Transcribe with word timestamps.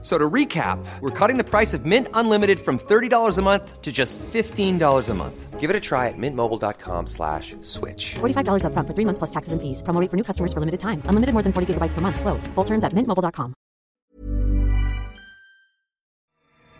So 0.00 0.16
to 0.16 0.30
recap, 0.30 0.78
we're 1.00 1.10
cutting 1.10 1.38
the 1.38 1.44
price 1.44 1.74
of 1.74 1.84
Mint 1.84 2.06
Unlimited 2.14 2.60
from 2.60 2.78
$30 2.78 3.36
a 3.36 3.42
month 3.42 3.82
to 3.82 3.90
just 3.90 4.16
$15 4.32 5.08
a 5.08 5.14
month. 5.14 5.58
Give 5.58 5.70
it 5.70 5.74
a 5.74 5.80
try 5.80 6.06
at 6.06 6.16
mintmobile.com 6.16 7.08
slash 7.08 7.56
switch. 7.62 8.14
$45 8.20 8.62
upfront 8.62 8.86
for 8.86 8.94
three 8.94 9.04
months 9.04 9.18
plus 9.18 9.30
taxes 9.30 9.52
and 9.52 9.60
fees. 9.60 9.82
Promo 9.82 10.00
rate 10.00 10.08
for 10.08 10.16
new 10.16 10.22
customers 10.22 10.52
for 10.52 10.60
limited 10.60 10.78
time. 10.78 11.02
Unlimited 11.08 11.32
more 11.34 11.42
than 11.42 11.52
40 11.52 11.74
gigabytes 11.74 11.94
per 11.94 12.00
month. 12.00 12.20
Slows. 12.20 12.46
Full 12.54 12.64
terms 12.64 12.84
at 12.84 12.94
mintmobile.com. 12.94 13.54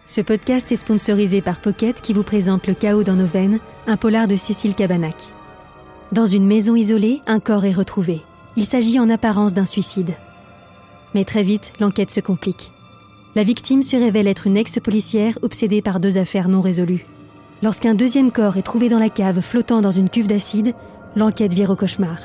Ce 0.07 0.23
podcast 0.23 0.73
est 0.73 0.77
sponsorisé 0.77 1.43
par 1.43 1.61
Pocket 1.61 2.01
qui 2.01 2.15
vous 2.15 2.23
présente 2.23 2.67
Le 2.67 2.75
chaos 2.75 3.03
dans 3.03 3.17
nos 3.17 3.27
veines, 3.27 3.59
un 3.87 3.99
polar 3.99 4.27
de 4.27 4.37
Cécile 4.37 4.75
Cabanac. 4.75 5.17
Dans 6.13 6.25
une 6.25 6.47
maison 6.47 6.77
isolée, 6.77 7.21
un 7.27 7.41
corps 7.41 7.67
est 7.67 7.75
retrouvé. 7.75 8.23
Il 8.57 8.65
s'agit 8.65 8.99
en 8.99 9.11
apparence 9.11 9.53
d'un 9.53 9.67
suicide. 9.67 10.15
Mais 11.15 11.27
très 11.27 11.43
vite, 11.43 11.73
l'enquête 11.79 12.11
se 12.11 12.21
complique. 12.21 12.73
La 13.39 13.45
victime 13.45 13.85
se 13.85 13.95
révèle 13.95 14.27
être 14.27 14.49
une 14.49 14.57
ex-policière 14.57 15.39
obsédée 15.43 15.81
par 15.81 16.01
deux 16.01 16.19
affaires 16.19 16.49
non 16.49 16.61
résolues. 16.61 17.07
Lorsqu'un 17.63 17.95
deuxième 17.95 18.33
corps 18.33 18.57
est 18.57 18.63
trouvé 18.63 18.89
dans 18.89 18.99
la 18.99 19.11
cave 19.11 19.43
flottant 19.43 19.81
dans 19.81 19.93
une 19.93 20.11
cuve 20.11 20.27
d'acide, 20.27 20.75
l'enquête 21.15 21.55
vire 21.55 21.71
au 21.71 21.77
cauchemar. 21.77 22.19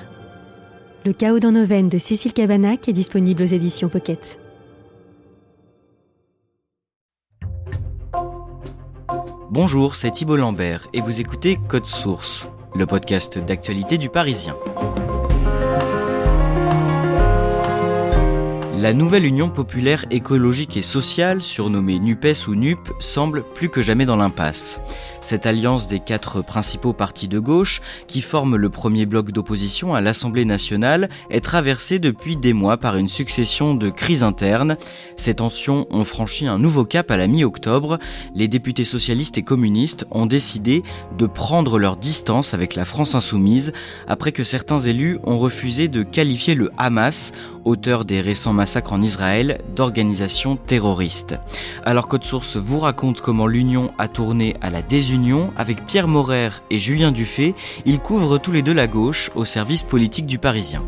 Le 1.05 1.13
chaos 1.13 1.37
dans 1.37 1.51
nos 1.51 1.67
veines 1.67 1.87
de 1.87 1.99
Cécile 1.99 2.33
Cabanac 2.33 2.89
est 2.89 2.93
disponible 2.93 3.43
aux 3.43 3.45
éditions 3.45 3.89
Pocket. 3.89 4.39
Bonjour, 9.51 9.95
c'est 9.95 10.09
Thibault 10.09 10.37
Lambert 10.37 10.87
et 10.93 11.01
vous 11.01 11.21
écoutez 11.21 11.59
Code 11.67 11.85
Source, 11.85 12.51
le 12.73 12.87
podcast 12.87 13.37
d'actualité 13.37 13.99
du 13.99 14.09
Parisien. 14.09 14.55
La 18.83 18.93
nouvelle 18.93 19.25
Union 19.25 19.49
populaire 19.49 20.03
écologique 20.11 20.75
et 20.75 20.81
sociale, 20.81 21.41
surnommée 21.41 21.99
NUPES 21.99 22.49
ou 22.49 22.55
NUP, 22.55 22.91
semble 22.99 23.45
plus 23.55 23.69
que 23.69 23.81
jamais 23.81 24.05
dans 24.05 24.17
l'impasse. 24.17 24.81
Cette 25.21 25.45
alliance 25.45 25.87
des 25.87 26.01
quatre 26.01 26.41
principaux 26.43 26.91
partis 26.91 27.29
de 27.29 27.39
gauche, 27.39 27.81
qui 28.07 28.19
forment 28.19 28.57
le 28.57 28.69
premier 28.69 29.05
bloc 29.05 29.31
d'opposition 29.31 29.95
à 29.95 30.01
l'Assemblée 30.01 30.43
nationale, 30.43 31.07
est 31.29 31.39
traversée 31.39 31.97
depuis 31.97 32.35
des 32.35 32.51
mois 32.51 32.75
par 32.75 32.97
une 32.97 33.07
succession 33.07 33.73
de 33.73 33.89
crises 33.89 34.21
internes. 34.21 34.75
Ces 35.15 35.35
tensions 35.35 35.87
ont 35.89 36.03
franchi 36.03 36.45
un 36.45 36.59
nouveau 36.59 36.83
cap 36.83 37.09
à 37.09 37.15
la 37.15 37.27
mi-octobre. 37.27 37.99
Les 38.35 38.49
députés 38.49 38.83
socialistes 38.83 39.37
et 39.37 39.43
communistes 39.43 40.05
ont 40.11 40.25
décidé 40.25 40.83
de 41.17 41.25
prendre 41.25 41.79
leur 41.79 41.95
distance 41.95 42.53
avec 42.53 42.75
la 42.75 42.83
France 42.83 43.15
insoumise 43.15 43.71
après 44.09 44.33
que 44.33 44.43
certains 44.43 44.79
élus 44.79 45.19
ont 45.23 45.39
refusé 45.39 45.87
de 45.87 46.03
qualifier 46.03 46.53
le 46.53 46.69
Hamas, 46.77 47.31
auteur 47.63 48.03
des 48.03 48.19
récents 48.19 48.51
massacres 48.51 48.72
en 48.81 49.01
Israël, 49.01 49.59
d'organisation 49.75 50.55
terroriste. 50.55 51.35
Alors 51.85 52.07
Code 52.07 52.23
Source 52.23 52.57
vous 52.57 52.79
raconte 52.79 53.21
comment 53.21 53.47
l'Union 53.47 53.91
a 53.97 54.07
tourné 54.07 54.55
à 54.61 54.69
la 54.69 54.81
désunion 54.81 55.51
avec 55.57 55.85
Pierre 55.85 56.07
Morer 56.07 56.49
et 56.69 56.79
Julien 56.79 57.11
Dufay. 57.11 57.53
Ils 57.85 57.99
couvrent 57.99 58.37
tous 58.37 58.51
les 58.51 58.61
deux 58.61 58.73
la 58.73 58.87
gauche 58.87 59.29
au 59.35 59.45
service 59.45 59.83
politique 59.83 60.25
du 60.25 60.39
Parisien. 60.39 60.81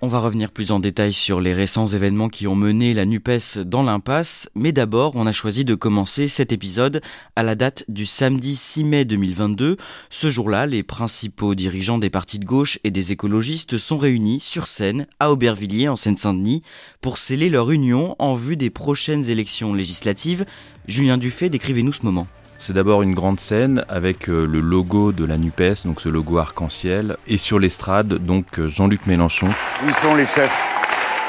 On 0.00 0.06
va 0.06 0.20
revenir 0.20 0.52
plus 0.52 0.70
en 0.70 0.78
détail 0.78 1.12
sur 1.12 1.40
les 1.40 1.52
récents 1.52 1.86
événements 1.86 2.28
qui 2.28 2.46
ont 2.46 2.54
mené 2.54 2.94
la 2.94 3.04
NUPES 3.04 3.58
dans 3.64 3.82
l'impasse, 3.82 4.48
mais 4.54 4.70
d'abord 4.70 5.16
on 5.16 5.26
a 5.26 5.32
choisi 5.32 5.64
de 5.64 5.74
commencer 5.74 6.28
cet 6.28 6.52
épisode 6.52 7.00
à 7.34 7.42
la 7.42 7.56
date 7.56 7.84
du 7.88 8.06
samedi 8.06 8.54
6 8.54 8.84
mai 8.84 9.04
2022. 9.04 9.76
Ce 10.08 10.30
jour-là, 10.30 10.66
les 10.66 10.84
principaux 10.84 11.56
dirigeants 11.56 11.98
des 11.98 12.10
partis 12.10 12.38
de 12.38 12.44
gauche 12.44 12.78
et 12.84 12.92
des 12.92 13.10
écologistes 13.10 13.76
sont 13.76 13.98
réunis 13.98 14.38
sur 14.38 14.68
scène 14.68 15.08
à 15.18 15.32
Aubervilliers 15.32 15.88
en 15.88 15.96
Seine-Saint-Denis 15.96 16.62
pour 17.00 17.18
sceller 17.18 17.50
leur 17.50 17.72
union 17.72 18.14
en 18.20 18.36
vue 18.36 18.56
des 18.56 18.70
prochaines 18.70 19.28
élections 19.28 19.74
législatives. 19.74 20.46
Julien 20.86 21.18
Dufay, 21.18 21.50
décrivez-nous 21.50 21.92
ce 21.92 22.04
moment. 22.04 22.28
C'est 22.60 22.72
d'abord 22.72 23.02
une 23.02 23.14
grande 23.14 23.38
scène 23.38 23.84
avec 23.88 24.28
euh, 24.28 24.44
le 24.44 24.58
logo 24.58 25.12
de 25.12 25.24
la 25.24 25.38
NUPES, 25.38 25.84
donc 25.84 26.00
ce 26.00 26.08
logo 26.08 26.38
arc-en-ciel, 26.38 27.16
et 27.28 27.38
sur 27.38 27.60
l'estrade, 27.60 28.14
donc 28.14 28.58
euh, 28.58 28.66
Jean-Luc 28.66 29.06
Mélenchon. 29.06 29.46
Où 29.46 29.92
sont 30.02 30.16
les 30.16 30.26
chefs? 30.26 30.52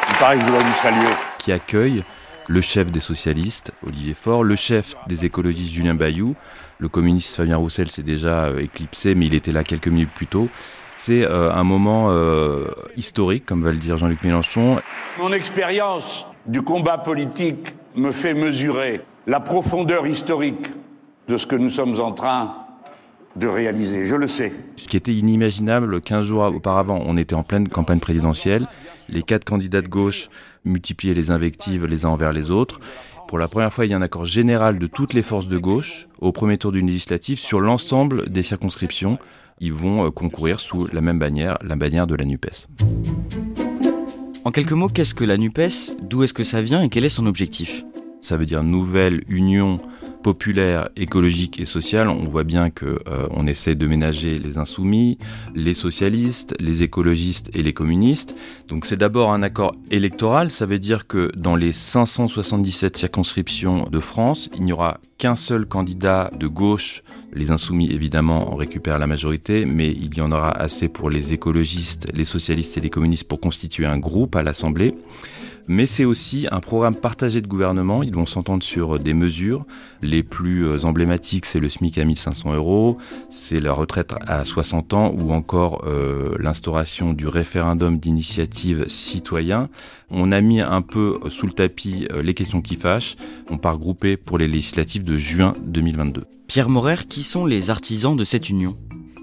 Il 0.09 0.17
paraît 0.17 0.37
que 0.37 0.41
je 0.41 0.47
dois 0.47 0.59
vous 0.59 0.81
saluer. 0.81 1.13
Qui 1.37 1.51
accueille 1.51 2.03
le 2.47 2.61
chef 2.61 2.91
des 2.91 2.99
socialistes, 2.99 3.71
Olivier 3.85 4.15
Faure, 4.15 4.43
le 4.43 4.55
chef 4.55 4.95
des 5.05 5.23
écologistes, 5.23 5.71
Julien 5.71 5.93
Bayou. 5.93 6.35
Le 6.79 6.89
communiste 6.89 7.35
Fabien 7.35 7.57
Roussel 7.57 7.89
s'est 7.89 8.01
déjà 8.01 8.45
euh, 8.45 8.63
éclipsé, 8.63 9.13
mais 9.13 9.27
il 9.27 9.35
était 9.35 9.51
là 9.51 9.63
quelques 9.63 9.87
minutes 9.87 10.11
plus 10.15 10.27
tôt. 10.27 10.49
C'est 10.97 11.25
un 11.25 11.63
moment 11.63 12.11
historique, 12.97 13.45
comme 13.45 13.63
va 13.63 13.71
le 13.71 13.77
dire 13.77 13.97
Jean-Luc 13.97 14.21
Mélenchon. 14.21 14.81
Mon 15.17 15.31
expérience 15.31 16.25
du 16.45 16.61
combat 16.61 16.97
politique 16.97 17.73
me 17.95 18.11
fait 18.11 18.33
mesurer 18.33 18.99
la 19.25 19.39
profondeur 19.39 20.05
historique 20.07 20.67
de 21.29 21.37
ce 21.37 21.45
que 21.45 21.55
nous 21.55 21.69
sommes 21.69 21.99
en 22.01 22.11
train 22.11 22.55
de 23.35 23.47
réaliser. 23.47 24.07
Je 24.07 24.15
le 24.15 24.27
sais. 24.27 24.51
Ce 24.75 24.87
qui 24.87 24.97
était 24.97 25.13
inimaginable 25.13 26.01
15 26.01 26.25
jours 26.25 26.43
auparavant, 26.43 26.99
on 27.05 27.17
était 27.17 27.35
en 27.35 27.43
pleine 27.43 27.69
campagne 27.69 27.99
présidentielle. 27.99 28.67
Les 29.07 29.21
quatre 29.21 29.45
candidats 29.45 29.83
de 29.83 29.87
gauche 29.87 30.29
multipliaient 30.65 31.13
les 31.13 31.29
invectives 31.29 31.85
les 31.85 32.03
uns 32.03 32.09
envers 32.09 32.33
les 32.33 32.49
autres. 32.49 32.79
Pour 33.27 33.37
la 33.37 33.47
première 33.47 33.71
fois, 33.71 33.85
il 33.85 33.91
y 33.91 33.93
a 33.93 33.97
un 33.97 34.01
accord 34.01 34.25
général 34.25 34.79
de 34.79 34.87
toutes 34.87 35.13
les 35.13 35.21
forces 35.21 35.47
de 35.47 35.59
gauche 35.59 36.07
au 36.17 36.31
premier 36.31 36.57
tour 36.57 36.71
d'une 36.71 36.87
législative 36.87 37.37
sur 37.37 37.59
l'ensemble 37.59 38.27
des 38.29 38.41
circonscriptions. 38.41 39.19
Ils 39.59 39.73
vont 39.73 40.07
euh, 40.07 40.09
concourir 40.09 40.59
sous 40.59 40.87
la 40.91 41.01
même 41.01 41.19
bannière, 41.19 41.59
la 41.63 41.75
bannière 41.75 42.07
de 42.07 42.15
la 42.15 42.25
NUPES. 42.25 42.67
En 44.45 44.51
quelques 44.51 44.71
mots, 44.71 44.87
qu'est-ce 44.87 45.13
que 45.13 45.25
la 45.25 45.37
NUPES? 45.37 45.95
D'où 46.01 46.23
est-ce 46.23 46.33
que 46.33 46.43
ça 46.43 46.61
vient 46.63 46.81
et 46.81 46.89
quel 46.89 47.05
est 47.05 47.09
son 47.09 47.27
objectif? 47.27 47.83
Ça 48.19 48.35
veut 48.35 48.47
dire 48.47 48.63
nouvelle 48.63 49.23
union 49.27 49.79
populaire, 50.21 50.89
écologique 50.95 51.59
et 51.59 51.65
sociale, 51.65 52.09
on 52.09 52.25
voit 52.25 52.43
bien 52.43 52.69
que 52.69 52.85
euh, 52.85 53.27
on 53.31 53.47
essaie 53.47 53.75
de 53.75 53.87
ménager 53.87 54.39
les 54.39 54.57
insoumis, 54.57 55.17
les 55.55 55.73
socialistes, 55.73 56.55
les 56.59 56.83
écologistes 56.83 57.49
et 57.53 57.63
les 57.63 57.73
communistes. 57.73 58.35
Donc 58.67 58.85
c'est 58.85 58.97
d'abord 58.97 59.33
un 59.33 59.43
accord 59.43 59.71
électoral, 59.91 60.51
ça 60.51 60.65
veut 60.65 60.79
dire 60.79 61.07
que 61.07 61.31
dans 61.35 61.55
les 61.55 61.71
577 61.71 62.97
circonscriptions 62.97 63.87
de 63.89 63.99
France, 63.99 64.49
il 64.55 64.63
n'y 64.63 64.73
aura 64.73 64.99
qu'un 65.17 65.35
seul 65.35 65.65
candidat 65.65 66.31
de 66.37 66.47
gauche. 66.47 67.03
Les 67.33 67.51
insoumis 67.51 67.91
évidemment 67.91 68.51
en 68.51 68.55
récupèrent 68.55 68.99
la 68.99 69.07
majorité, 69.07 69.65
mais 69.65 69.89
il 69.89 70.15
y 70.17 70.21
en 70.21 70.31
aura 70.31 70.51
assez 70.51 70.87
pour 70.87 71.09
les 71.09 71.33
écologistes, 71.33 72.07
les 72.13 72.25
socialistes 72.25 72.77
et 72.77 72.81
les 72.81 72.89
communistes 72.89 73.27
pour 73.27 73.39
constituer 73.39 73.85
un 73.85 73.97
groupe 73.97 74.35
à 74.35 74.41
l'Assemblée 74.41 74.95
mais 75.69 75.85
c'est 75.85 76.03
aussi 76.03 76.47
un 76.51 76.59
programme 76.59 76.95
partagé 76.95 77.41
de 77.41 77.47
gouvernement. 77.47 78.01
Ils 78.01 78.13
vont 78.13 78.25
s'entendre 78.25 78.63
sur 78.63 78.97
des 78.97 79.13
mesures. 79.13 79.65
Les 80.01 80.23
plus 80.23 80.65
euh, 80.65 80.83
emblématiques, 80.83 81.45
c'est 81.45 81.59
le 81.59 81.69
SMIC 81.69 81.99
à 81.99 82.05
1500 82.05 82.55
euros, 82.55 82.97
c'est 83.29 83.59
la 83.59 83.71
retraite 83.71 84.15
à 84.25 84.43
60 84.43 84.93
ans 84.93 85.11
ou 85.13 85.31
encore 85.31 85.83
euh, 85.85 86.33
l'instauration 86.39 87.13
du 87.13 87.27
référendum 87.27 87.99
d'initiative 87.99 88.87
citoyen. 88.87 89.69
On 90.09 90.31
a 90.31 90.41
mis 90.41 90.59
un 90.59 90.81
peu 90.81 91.19
sous 91.29 91.45
le 91.45 91.53
tapis 91.53 92.07
euh, 92.11 92.23
les 92.23 92.33
questions 92.33 92.63
qui 92.63 92.75
fâchent. 92.75 93.15
On 93.51 93.59
part 93.59 93.77
grouper 93.77 94.17
pour 94.17 94.39
les 94.39 94.47
législatives 94.47 95.03
de 95.03 95.17
juin 95.17 95.53
2022. 95.61 96.38
Pierre 96.49 96.67
Morer, 96.67 97.05
qui 97.07 97.21
sont 97.21 97.45
les 97.45 97.69
artisans 97.69 98.17
de 98.17 98.25
cette 98.25 98.49
union? 98.49 98.75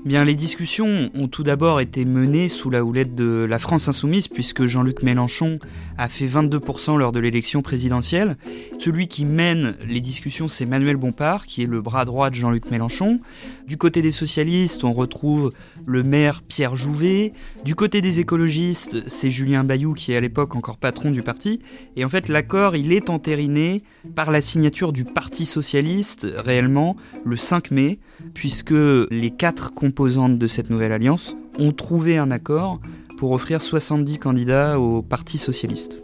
Bien, 0.04 0.22
les 0.22 0.36
discussions 0.36 1.10
ont 1.12 1.26
tout 1.26 1.42
d'abord 1.42 1.80
été 1.80 2.04
menées 2.04 2.46
sous 2.46 2.70
la 2.70 2.84
houlette 2.84 3.16
de 3.16 3.44
la 3.50 3.58
France 3.58 3.88
insoumise, 3.88 4.28
puisque 4.28 4.66
Jean-Luc 4.66 5.02
Mélenchon 5.02 5.58
a 5.98 6.08
fait 6.08 6.28
22% 6.28 6.96
lors 6.96 7.10
de 7.10 7.18
l'élection 7.18 7.62
présidentielle. 7.62 8.36
Celui 8.78 9.08
qui 9.08 9.24
mène 9.24 9.74
les 9.88 10.00
discussions, 10.00 10.46
c'est 10.46 10.66
Manuel 10.66 10.94
Bompard, 10.94 11.46
qui 11.46 11.64
est 11.64 11.66
le 11.66 11.80
bras 11.80 12.04
droit 12.04 12.30
de 12.30 12.36
Jean-Luc 12.36 12.70
Mélenchon. 12.70 13.18
Du 13.66 13.76
côté 13.76 14.00
des 14.00 14.12
socialistes, 14.12 14.84
on 14.84 14.92
retrouve 14.92 15.52
le 15.86 16.04
maire 16.04 16.42
Pierre 16.42 16.76
Jouvet. 16.76 17.32
Du 17.64 17.74
côté 17.74 18.00
des 18.00 18.20
écologistes, 18.20 19.08
c'est 19.08 19.28
Julien 19.28 19.64
Bayou, 19.64 19.92
qui 19.92 20.12
est 20.12 20.16
à 20.16 20.20
l'époque 20.20 20.54
encore 20.54 20.76
patron 20.76 21.10
du 21.10 21.20
parti. 21.22 21.60
Et 21.96 22.04
en 22.04 22.08
fait, 22.08 22.28
l'accord, 22.28 22.76
il 22.76 22.92
est 22.92 23.10
entériné 23.10 23.82
par 24.14 24.30
la 24.30 24.40
signature 24.40 24.92
du 24.92 25.04
Parti 25.04 25.46
socialiste, 25.46 26.28
réellement, 26.36 26.96
le 27.24 27.36
5 27.36 27.72
mai, 27.72 27.98
puisque 28.34 28.70
les 28.70 29.30
quatre 29.36 29.72
composantes 29.72 30.38
de 30.38 30.46
cette 30.46 30.70
nouvelle 30.70 30.92
alliance 30.92 31.36
ont 31.58 31.72
trouvé 31.72 32.18
un 32.18 32.30
accord 32.30 32.80
pour 33.18 33.32
offrir 33.32 33.60
70 33.60 34.18
candidats 34.20 34.78
au 34.78 35.02
Parti 35.02 35.38
socialiste. 35.38 35.98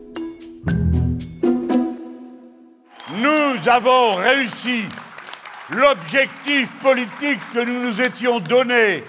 Nous 3.16 3.70
avons 3.70 4.16
réussi 4.16 4.88
l'objectif 5.70 6.68
politique 6.82 7.40
que 7.52 7.64
nous 7.64 7.82
nous 7.82 8.00
étions 8.00 8.40
donné 8.40 9.04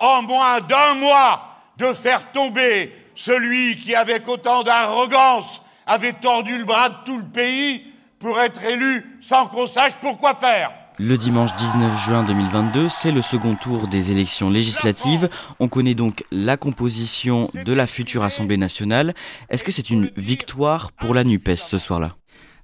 en 0.00 0.22
moins 0.22 0.60
d'un 0.60 0.94
mois 0.94 1.60
de 1.78 1.92
faire 1.92 2.30
tomber 2.32 2.92
celui 3.14 3.76
qui, 3.76 3.94
avec 3.94 4.28
autant 4.28 4.62
d'arrogance, 4.62 5.62
avait 5.86 6.12
tordu 6.12 6.58
le 6.58 6.64
bras 6.64 6.88
de 6.88 6.94
tout 7.04 7.18
le 7.18 7.24
pays 7.24 7.82
pour 8.18 8.40
être 8.40 8.62
élu 8.64 9.18
sans 9.20 9.46
qu'on 9.46 9.66
sache 9.66 9.92
pourquoi 10.00 10.34
faire. 10.34 10.70
Le 10.98 11.16
dimanche 11.18 11.54
19 11.56 12.04
juin 12.04 12.22
2022, 12.22 12.88
c'est 12.88 13.10
le 13.10 13.20
second 13.20 13.56
tour 13.56 13.88
des 13.88 14.12
élections 14.12 14.48
législatives. 14.48 15.28
On 15.58 15.66
connaît 15.66 15.96
donc 15.96 16.22
la 16.30 16.56
composition 16.56 17.50
de 17.52 17.72
la 17.72 17.88
future 17.88 18.22
Assemblée 18.22 18.56
nationale. 18.56 19.12
Est-ce 19.50 19.64
que 19.64 19.72
c'est 19.72 19.90
une 19.90 20.12
victoire 20.16 20.92
pour 20.92 21.12
la 21.12 21.24
NUPES 21.24 21.56
ce 21.56 21.78
soir-là? 21.78 22.14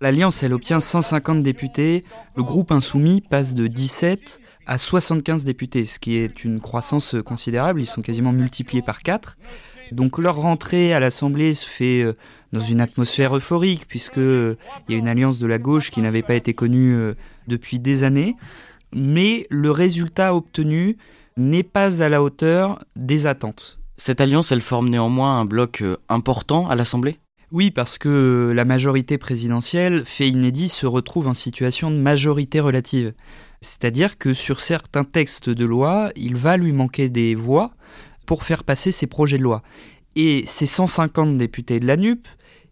L'Alliance, 0.02 0.42
elle 0.42 0.54
obtient 0.54 0.80
150 0.80 1.42
députés. 1.42 2.04
Le 2.34 2.42
groupe 2.42 2.72
insoumis 2.72 3.20
passe 3.20 3.54
de 3.54 3.66
17 3.66 4.40
à 4.66 4.78
75 4.78 5.44
députés, 5.44 5.84
ce 5.84 5.98
qui 5.98 6.16
est 6.16 6.42
une 6.42 6.58
croissance 6.58 7.16
considérable. 7.22 7.82
Ils 7.82 7.86
sont 7.86 8.00
quasiment 8.00 8.32
multipliés 8.32 8.80
par 8.80 9.02
4. 9.02 9.36
Donc 9.92 10.16
leur 10.16 10.36
rentrée 10.36 10.94
à 10.94 11.00
l'Assemblée 11.00 11.52
se 11.52 11.66
fait 11.66 12.02
euh, 12.02 12.14
dans 12.52 12.60
une 12.60 12.80
atmosphère 12.80 13.36
euphorique, 13.36 13.86
puisqu'il 13.86 14.22
euh, 14.22 14.54
y 14.88 14.94
a 14.94 14.96
une 14.96 15.08
alliance 15.08 15.38
de 15.38 15.46
la 15.46 15.58
gauche 15.58 15.90
qui 15.90 16.00
n'avait 16.00 16.22
pas 16.22 16.34
été 16.34 16.54
connue 16.54 16.94
euh, 16.94 17.14
depuis 17.46 17.78
des 17.78 18.02
années. 18.02 18.36
Mais 18.94 19.46
le 19.50 19.70
résultat 19.70 20.34
obtenu 20.34 20.96
n'est 21.36 21.62
pas 21.62 22.02
à 22.02 22.08
la 22.08 22.22
hauteur 22.22 22.82
des 22.96 23.26
attentes. 23.26 23.78
Cette 23.98 24.22
alliance, 24.22 24.50
elle 24.50 24.62
forme 24.62 24.88
néanmoins 24.88 25.40
un 25.40 25.44
bloc 25.44 25.84
important 26.08 26.70
à 26.70 26.74
l'Assemblée? 26.74 27.18
Oui, 27.52 27.70
parce 27.70 27.98
que 27.98 28.52
la 28.54 28.64
majorité 28.64 29.18
présidentielle, 29.18 30.04
fait 30.04 30.28
inédit, 30.28 30.68
se 30.68 30.86
retrouve 30.86 31.26
en 31.26 31.34
situation 31.34 31.90
de 31.90 31.96
majorité 31.96 32.60
relative. 32.60 33.12
C'est-à-dire 33.60 34.18
que 34.18 34.32
sur 34.32 34.60
certains 34.60 35.04
textes 35.04 35.50
de 35.50 35.64
loi, 35.64 36.12
il 36.16 36.36
va 36.36 36.56
lui 36.56 36.72
manquer 36.72 37.08
des 37.08 37.34
voix 37.34 37.72
pour 38.24 38.44
faire 38.44 38.64
passer 38.64 38.92
ses 38.92 39.06
projets 39.06 39.38
de 39.38 39.42
loi. 39.42 39.62
Et 40.16 40.44
ces 40.46 40.66
150 40.66 41.36
députés 41.36 41.80
de 41.80 41.86
la 41.86 41.96
NUP 41.96 42.26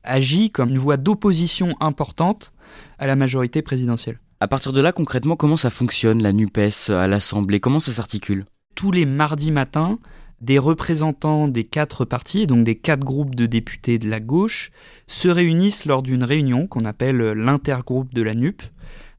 agit 0.04 0.50
comme 0.50 0.70
une 0.70 0.78
voix 0.78 0.96
d'opposition 0.96 1.74
importante 1.80 2.52
à 2.98 3.06
la 3.06 3.16
majorité 3.16 3.62
présidentielle. 3.62 4.20
À 4.40 4.46
partir 4.46 4.72
de 4.72 4.80
là, 4.80 4.92
concrètement, 4.92 5.34
comment 5.34 5.56
ça 5.56 5.70
fonctionne, 5.70 6.22
la 6.22 6.32
NUPES 6.32 6.90
à 6.90 7.08
l'Assemblée? 7.08 7.58
Comment 7.58 7.80
ça 7.80 7.90
s'articule? 7.90 8.44
Tous 8.76 8.92
les 8.92 9.04
mardis 9.04 9.50
matins, 9.50 9.98
des 10.40 10.58
représentants 10.58 11.48
des 11.48 11.64
quatre 11.64 12.04
partis, 12.04 12.46
donc 12.46 12.64
des 12.64 12.76
quatre 12.76 13.04
groupes 13.04 13.34
de 13.34 13.46
députés 13.46 13.98
de 13.98 14.08
la 14.08 14.20
gauche, 14.20 14.70
se 15.06 15.28
réunissent 15.28 15.84
lors 15.84 16.02
d'une 16.02 16.24
réunion 16.24 16.66
qu'on 16.66 16.84
appelle 16.84 17.18
l'intergroupe 17.18 18.14
de 18.14 18.22
la 18.22 18.34
NUP. 18.34 18.62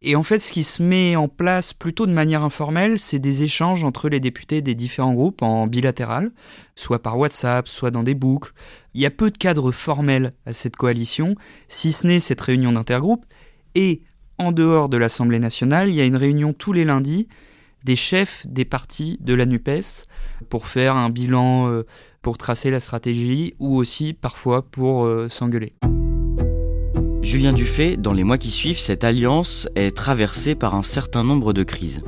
Et 0.02 0.16
en 0.16 0.24
fait, 0.24 0.40
ce 0.40 0.54
qui 0.54 0.64
se 0.64 0.82
met 0.82 1.18
en 1.18 1.28
place 1.28 1.74
plutôt 1.74 2.06
de 2.06 2.14
manière 2.14 2.44
informelle, 2.44 2.98
c'est 2.98 3.20
des 3.20 3.44
échanges 3.44 3.84
entre 3.84 4.08
les 4.08 4.22
députés 4.22 4.62
des 4.62 4.76
différents 4.76 5.14
groupes 5.14 5.42
en 5.42 5.68
bilatéral, 5.68 6.32
soit 6.76 7.02
par 7.02 7.18
WhatsApp, 7.18 7.68
soit 7.68 7.92
dans 7.92 8.04
des 8.04 8.16
boucles. 8.16 8.54
Il 8.94 9.02
y 9.02 9.06
a 9.06 9.12
peu 9.12 9.30
de 9.30 9.38
cadres 9.38 9.74
formels 9.74 10.34
à 10.46 10.54
cette 10.54 10.78
coalition, 10.78 11.36
si 11.68 11.92
ce 11.92 12.08
n'est 12.08 12.22
cette 12.22 12.40
réunion 12.40 12.72
d'intergroupe. 12.72 13.26
Et 13.76 14.02
en 14.38 14.54
dehors 14.54 14.88
de 14.88 14.96
l'Assemblée 14.96 15.40
nationale, 15.40 15.90
il 15.90 15.96
y 15.96 16.02
a 16.02 16.06
une 16.06 16.16
réunion 16.16 16.54
tous 16.54 16.72
les 16.72 16.86
lundis 16.86 17.28
des 17.84 17.96
chefs 17.96 18.46
des 18.48 18.66
partis 18.66 19.18
de 19.22 19.34
la 19.34 19.46
NUPES 19.46 20.06
pour 20.50 20.68
faire 20.68 20.96
un 20.96 21.10
bilan, 21.10 21.70
euh, 21.70 21.86
pour 22.22 22.38
tracer 22.38 22.72
la 22.72 22.80
stratégie 22.80 23.56
ou 23.60 23.76
aussi 23.78 24.14
parfois 24.14 24.64
pour 24.64 25.06
euh, 25.06 25.30
s'engueuler. 25.30 25.74
Julien 27.22 27.54
Dufay, 27.54 27.98
dans 27.98 28.14
les 28.14 28.24
mois 28.24 28.38
qui 28.38 28.50
suivent, 28.50 28.80
cette 28.80 29.04
alliance 29.04 29.68
est 29.76 29.96
traversée 29.96 30.56
par 30.56 30.74
un 30.74 30.84
certain 30.84 31.24
nombre 31.24 31.54
de 31.54 31.64
crises. 31.64 32.02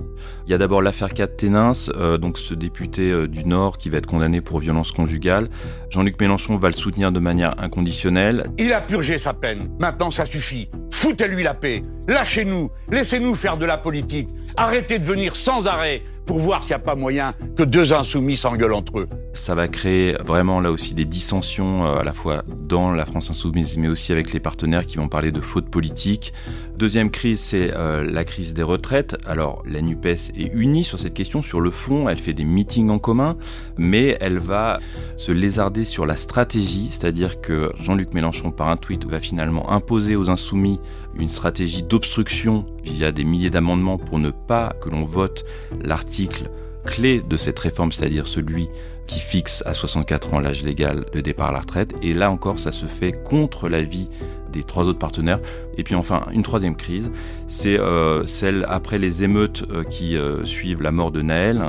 Il 0.45 0.51
y 0.51 0.53
a 0.53 0.57
d'abord 0.57 0.81
l'affaire 0.81 1.13
4 1.13 1.37
Ténins, 1.37 1.71
euh, 1.89 2.17
donc 2.17 2.37
ce 2.37 2.53
député 2.53 3.11
euh, 3.11 3.27
du 3.27 3.45
Nord 3.45 3.77
qui 3.77 3.89
va 3.89 3.97
être 3.97 4.05
condamné 4.05 4.41
pour 4.41 4.59
violence 4.59 4.91
conjugale. 4.91 5.49
Jean-Luc 5.89 6.19
Mélenchon 6.19 6.57
va 6.57 6.69
le 6.69 6.73
soutenir 6.73 7.11
de 7.11 7.19
manière 7.19 7.51
inconditionnelle. 7.59 8.45
Il 8.57 8.73
a 8.73 8.81
purgé 8.81 9.17
sa 9.17 9.33
peine. 9.33 9.69
Maintenant, 9.79 10.11
ça 10.11 10.25
suffit. 10.25 10.69
Foutez-lui 10.91 11.43
la 11.43 11.53
paix. 11.53 11.83
Lâchez-nous. 12.07 12.69
Laissez-nous 12.91 13.35
faire 13.35 13.57
de 13.57 13.65
la 13.65 13.77
politique. 13.77 14.29
Arrêtez 14.57 14.99
de 14.99 15.05
venir 15.05 15.35
sans 15.35 15.65
arrêt 15.65 16.03
pour 16.25 16.39
voir 16.39 16.61
s'il 16.61 16.69
n'y 16.69 16.75
a 16.75 16.79
pas 16.79 16.95
moyen 16.95 17.33
que 17.57 17.63
deux 17.63 17.93
insoumis 17.93 18.37
s'engueulent 18.37 18.73
entre 18.73 18.99
eux. 18.99 19.09
Ça 19.33 19.55
va 19.55 19.67
créer 19.67 20.15
vraiment 20.25 20.59
là 20.59 20.71
aussi 20.71 20.93
des 20.93 21.05
dissensions 21.05 21.85
euh, 21.85 21.99
à 21.99 22.03
la 22.03 22.13
fois 22.13 22.43
dans 22.47 22.91
la 22.91 23.05
France 23.05 23.29
insoumise 23.29 23.77
mais 23.77 23.87
aussi 23.87 24.11
avec 24.11 24.31
les 24.31 24.39
partenaires 24.39 24.85
qui 24.85 24.97
vont 24.97 25.07
parler 25.07 25.31
de 25.31 25.41
faute 25.41 25.69
politique. 25.69 26.33
Deuxième 26.81 27.11
crise, 27.11 27.39
c'est 27.39 27.71
euh, 27.75 28.03
la 28.03 28.23
crise 28.23 28.55
des 28.55 28.63
retraites. 28.63 29.15
Alors 29.27 29.61
la 29.67 29.83
NUPES 29.83 30.31
est 30.35 30.51
unie 30.51 30.83
sur 30.83 30.97
cette 30.97 31.13
question, 31.13 31.43
sur 31.43 31.61
le 31.61 31.69
fond, 31.69 32.09
elle 32.09 32.17
fait 32.17 32.33
des 32.33 32.43
meetings 32.43 32.89
en 32.89 32.97
commun, 32.97 33.37
mais 33.77 34.17
elle 34.19 34.39
va 34.39 34.79
se 35.15 35.31
lézarder 35.31 35.85
sur 35.85 36.07
la 36.07 36.15
stratégie, 36.15 36.87
c'est-à-dire 36.89 37.39
que 37.39 37.71
Jean-Luc 37.79 38.15
Mélenchon 38.15 38.49
par 38.49 38.67
un 38.69 38.77
tweet 38.77 39.05
va 39.05 39.19
finalement 39.19 39.71
imposer 39.71 40.15
aux 40.15 40.31
insoumis 40.31 40.79
une 41.15 41.27
stratégie 41.27 41.83
d'obstruction 41.83 42.65
via 42.83 43.11
des 43.11 43.25
milliers 43.25 43.51
d'amendements 43.51 43.99
pour 43.99 44.17
ne 44.17 44.31
pas 44.31 44.73
que 44.81 44.89
l'on 44.89 45.03
vote 45.03 45.45
l'article 45.83 46.49
clé 46.83 47.21
de 47.21 47.37
cette 47.37 47.59
réforme, 47.59 47.91
c'est-à-dire 47.91 48.25
celui 48.25 48.67
qui 49.05 49.19
fixe 49.19 49.61
à 49.67 49.75
64 49.75 50.33
ans 50.33 50.39
l'âge 50.39 50.63
légal 50.63 51.05
de 51.13 51.21
départ 51.21 51.49
à 51.49 51.51
la 51.51 51.59
retraite. 51.59 51.93
Et 52.01 52.13
là 52.13 52.31
encore, 52.31 52.57
ça 52.57 52.71
se 52.71 52.85
fait 52.87 53.11
contre 53.11 53.69
l'avis 53.69 54.09
des 54.51 54.63
trois 54.63 54.85
autres 54.85 54.99
partenaires. 54.99 55.39
Et 55.77 55.83
puis 55.83 55.95
enfin, 55.95 56.23
une 56.31 56.43
troisième 56.43 56.75
crise, 56.75 57.11
c'est 57.47 57.79
euh, 57.79 58.25
celle 58.25 58.65
après 58.69 58.97
les 58.97 59.23
émeutes 59.23 59.63
euh, 59.71 59.83
qui 59.83 60.17
euh, 60.17 60.45
suivent 60.45 60.81
la 60.81 60.91
mort 60.91 61.11
de 61.11 61.21
Naël 61.21 61.63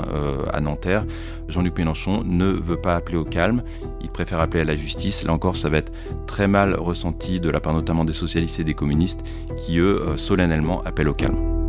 à 0.52 0.60
Nanterre. 0.60 1.04
Jean-Luc 1.48 1.76
Mélenchon 1.78 2.22
ne 2.24 2.46
veut 2.46 2.76
pas 2.76 2.94
appeler 2.94 3.18
au 3.18 3.24
calme, 3.24 3.62
il 4.00 4.08
préfère 4.08 4.40
appeler 4.40 4.60
à 4.60 4.64
la 4.64 4.76
justice. 4.76 5.24
Là 5.24 5.32
encore, 5.32 5.56
ça 5.56 5.68
va 5.68 5.78
être 5.78 5.92
très 6.26 6.48
mal 6.48 6.74
ressenti 6.74 7.40
de 7.40 7.50
la 7.50 7.60
part 7.60 7.74
notamment 7.74 8.04
des 8.04 8.12
socialistes 8.12 8.60
et 8.60 8.64
des 8.64 8.74
communistes 8.74 9.22
qui, 9.56 9.78
eux, 9.78 10.16
solennellement 10.16 10.82
appellent 10.84 11.08
au 11.08 11.14
calme. 11.14 11.61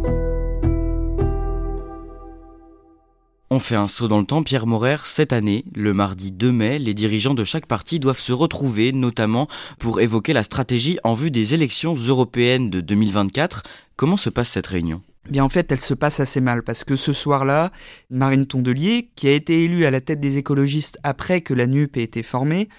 On 3.53 3.59
fait 3.59 3.75
un 3.75 3.87
saut 3.87 4.07
dans 4.07 4.19
le 4.19 4.25
temps, 4.25 4.41
Pierre 4.41 4.65
Morer. 4.65 4.97
Cette 5.03 5.31
année, 5.31 5.63
le 5.75 5.93
mardi 5.93 6.31
2 6.31 6.51
mai, 6.51 6.79
les 6.79 6.95
dirigeants 6.95 7.35
de 7.35 7.43
chaque 7.43 7.67
parti 7.67 7.99
doivent 7.99 8.17
se 8.17 8.33
retrouver, 8.33 8.93
notamment 8.93 9.47
pour 9.77 10.01
évoquer 10.01 10.33
la 10.33 10.41
stratégie 10.41 10.97
en 11.03 11.13
vue 11.13 11.29
des 11.29 11.53
élections 11.53 11.93
européennes 11.93 12.71
de 12.71 12.81
2024. 12.81 13.61
Comment 13.95 14.17
se 14.17 14.31
passe 14.31 14.49
cette 14.49 14.65
réunion? 14.65 15.03
Bien 15.29 15.43
en 15.43 15.49
fait, 15.49 15.71
elle 15.71 15.79
se 15.79 15.93
passe 15.93 16.19
assez 16.19 16.41
mal 16.41 16.63
parce 16.63 16.83
que 16.83 16.95
ce 16.95 17.13
soir-là, 17.13 17.71
Marine 18.09 18.47
Tondelier, 18.47 19.11
qui 19.15 19.27
a 19.27 19.33
été 19.33 19.63
élue 19.65 19.85
à 19.85 19.91
la 19.91 20.01
tête 20.01 20.19
des 20.19 20.39
écologistes 20.39 20.97
après 21.03 21.41
que 21.41 21.53
la 21.53 21.67
NUP 21.67 21.95
ait 21.97 22.01
été 22.01 22.23
formée, 22.23 22.69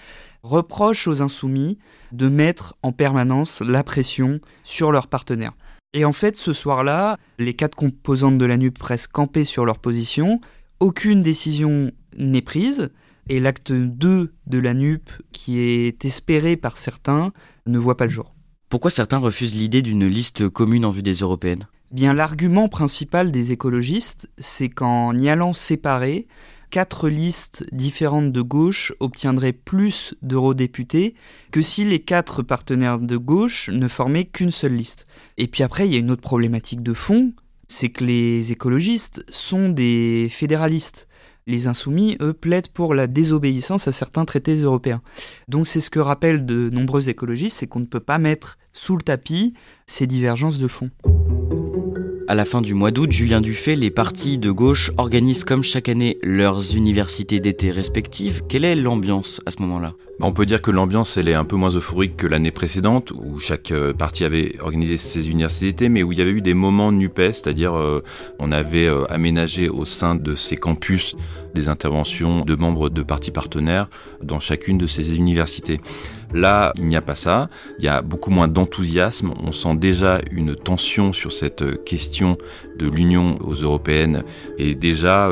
reproche 0.42 1.06
aux 1.06 1.22
insoumis 1.22 1.78
de 2.10 2.28
mettre 2.28 2.74
en 2.82 2.90
permanence 2.90 3.60
la 3.60 3.84
pression 3.84 4.40
sur 4.64 4.90
leurs 4.90 5.06
partenaires. 5.06 5.52
Et 5.92 6.04
en 6.04 6.10
fait, 6.10 6.36
ce 6.36 6.52
soir-là, 6.52 7.18
les 7.38 7.54
quatre 7.54 7.76
composantes 7.76 8.38
de 8.38 8.44
la 8.44 8.56
NUP 8.56 8.82
restent 8.82 9.12
campées 9.12 9.44
sur 9.44 9.64
leur 9.64 9.78
position, 9.78 10.40
aucune 10.84 11.22
décision 11.22 11.90
n'est 12.18 12.42
prise 12.42 12.90
et 13.30 13.40
l'acte 13.40 13.72
2 13.72 14.34
de 14.46 14.58
la 14.58 14.74
NUP, 14.74 15.08
qui 15.32 15.58
est 15.60 16.04
espéré 16.04 16.58
par 16.58 16.76
certains, 16.76 17.32
ne 17.66 17.78
voit 17.78 17.96
pas 17.96 18.04
le 18.04 18.10
jour. 18.10 18.34
Pourquoi 18.68 18.90
certains 18.90 19.16
refusent 19.16 19.54
l'idée 19.54 19.80
d'une 19.80 20.06
liste 20.06 20.50
commune 20.50 20.84
en 20.84 20.90
vue 20.90 21.02
des 21.02 21.14
européennes? 21.14 21.66
Bien, 21.90 22.12
l'argument 22.12 22.68
principal 22.68 23.32
des 23.32 23.50
écologistes, 23.50 24.28
c'est 24.36 24.68
qu'en 24.68 25.16
y 25.16 25.30
allant 25.30 25.54
séparer, 25.54 26.26
quatre 26.68 27.08
listes 27.08 27.64
différentes 27.72 28.30
de 28.30 28.42
gauche 28.42 28.92
obtiendraient 29.00 29.54
plus 29.54 30.14
d'eurodéputés 30.20 31.14
que 31.50 31.62
si 31.62 31.86
les 31.86 32.00
quatre 32.00 32.42
partenaires 32.42 32.98
de 32.98 33.16
gauche 33.16 33.70
ne 33.72 33.88
formaient 33.88 34.26
qu'une 34.26 34.50
seule 34.50 34.74
liste. 34.74 35.06
Et 35.38 35.46
puis 35.46 35.62
après, 35.62 35.86
il 35.86 35.94
y 35.94 35.96
a 35.96 36.00
une 36.00 36.10
autre 36.10 36.20
problématique 36.20 36.82
de 36.82 36.92
fond, 36.92 37.32
c'est 37.68 37.88
que 37.88 38.04
les 38.04 38.52
écologistes 38.52 39.24
sont 39.28 39.68
des 39.68 40.28
fédéralistes. 40.30 41.08
Les 41.46 41.66
insoumis, 41.66 42.16
eux, 42.22 42.32
plaident 42.32 42.68
pour 42.68 42.94
la 42.94 43.06
désobéissance 43.06 43.86
à 43.86 43.92
certains 43.92 44.24
traités 44.24 44.54
européens. 44.54 45.02
Donc 45.48 45.66
c'est 45.66 45.80
ce 45.80 45.90
que 45.90 45.98
rappellent 45.98 46.46
de 46.46 46.70
nombreux 46.70 47.10
écologistes, 47.10 47.58
c'est 47.58 47.66
qu'on 47.66 47.80
ne 47.80 47.86
peut 47.86 48.00
pas 48.00 48.18
mettre 48.18 48.58
sous 48.72 48.96
le 48.96 49.02
tapis 49.02 49.52
ces 49.86 50.06
divergences 50.06 50.58
de 50.58 50.68
fond. 50.68 50.90
À 52.26 52.34
la 52.34 52.46
fin 52.46 52.62
du 52.62 52.72
mois 52.72 52.90
d'août, 52.90 53.12
Julien 53.12 53.42
Dufay, 53.42 53.76
les 53.76 53.90
partis 53.90 54.38
de 54.38 54.50
gauche 54.50 54.90
organisent 54.96 55.44
comme 55.44 55.62
chaque 55.62 55.90
année 55.90 56.16
leurs 56.22 56.74
universités 56.74 57.38
d'été 57.38 57.70
respectives. 57.70 58.42
Quelle 58.48 58.64
est 58.64 58.74
l'ambiance 58.74 59.42
à 59.44 59.50
ce 59.50 59.60
moment-là? 59.60 59.92
On 60.20 60.32
peut 60.32 60.46
dire 60.46 60.62
que 60.62 60.70
l'ambiance 60.70 61.16
elle 61.16 61.28
est 61.28 61.34
un 61.34 61.44
peu 61.44 61.56
moins 61.56 61.70
euphorique 61.74 62.16
que 62.16 62.26
l'année 62.26 62.52
précédente 62.52 63.10
où 63.10 63.38
chaque 63.38 63.72
euh, 63.72 63.92
parti 63.92 64.24
avait 64.24 64.56
organisé 64.60 64.96
ses 64.96 65.28
universités 65.28 65.88
mais 65.88 66.02
où 66.02 66.12
il 66.12 66.18
y 66.18 66.22
avait 66.22 66.30
eu 66.30 66.40
des 66.40 66.54
moments 66.54 66.92
NUPES, 66.92 67.32
c'est-à-dire 67.32 67.74
euh, 67.74 68.02
on 68.38 68.52
avait 68.52 68.86
euh, 68.86 69.04
aménagé 69.10 69.68
au 69.68 69.84
sein 69.84 70.14
de 70.14 70.34
ces 70.34 70.56
campus 70.56 71.16
des 71.54 71.68
interventions 71.68 72.44
de 72.44 72.54
membres 72.54 72.90
de 72.90 73.02
partis 73.02 73.30
partenaires 73.30 73.88
dans 74.22 74.40
chacune 74.40 74.78
de 74.78 74.86
ces 74.86 75.16
universités. 75.16 75.80
Là, 76.32 76.72
il 76.76 76.86
n'y 76.86 76.96
a 76.96 77.02
pas 77.02 77.14
ça, 77.14 77.48
il 77.78 77.84
y 77.84 77.88
a 77.88 78.02
beaucoup 78.02 78.30
moins 78.30 78.48
d'enthousiasme, 78.48 79.34
on 79.40 79.52
sent 79.52 79.76
déjà 79.76 80.20
une 80.32 80.56
tension 80.56 81.12
sur 81.12 81.32
cette 81.32 81.84
question 81.84 82.38
de 82.76 82.88
l'union 82.88 83.38
aux 83.40 83.54
européennes 83.54 84.24
et 84.58 84.74
déjà 84.74 85.30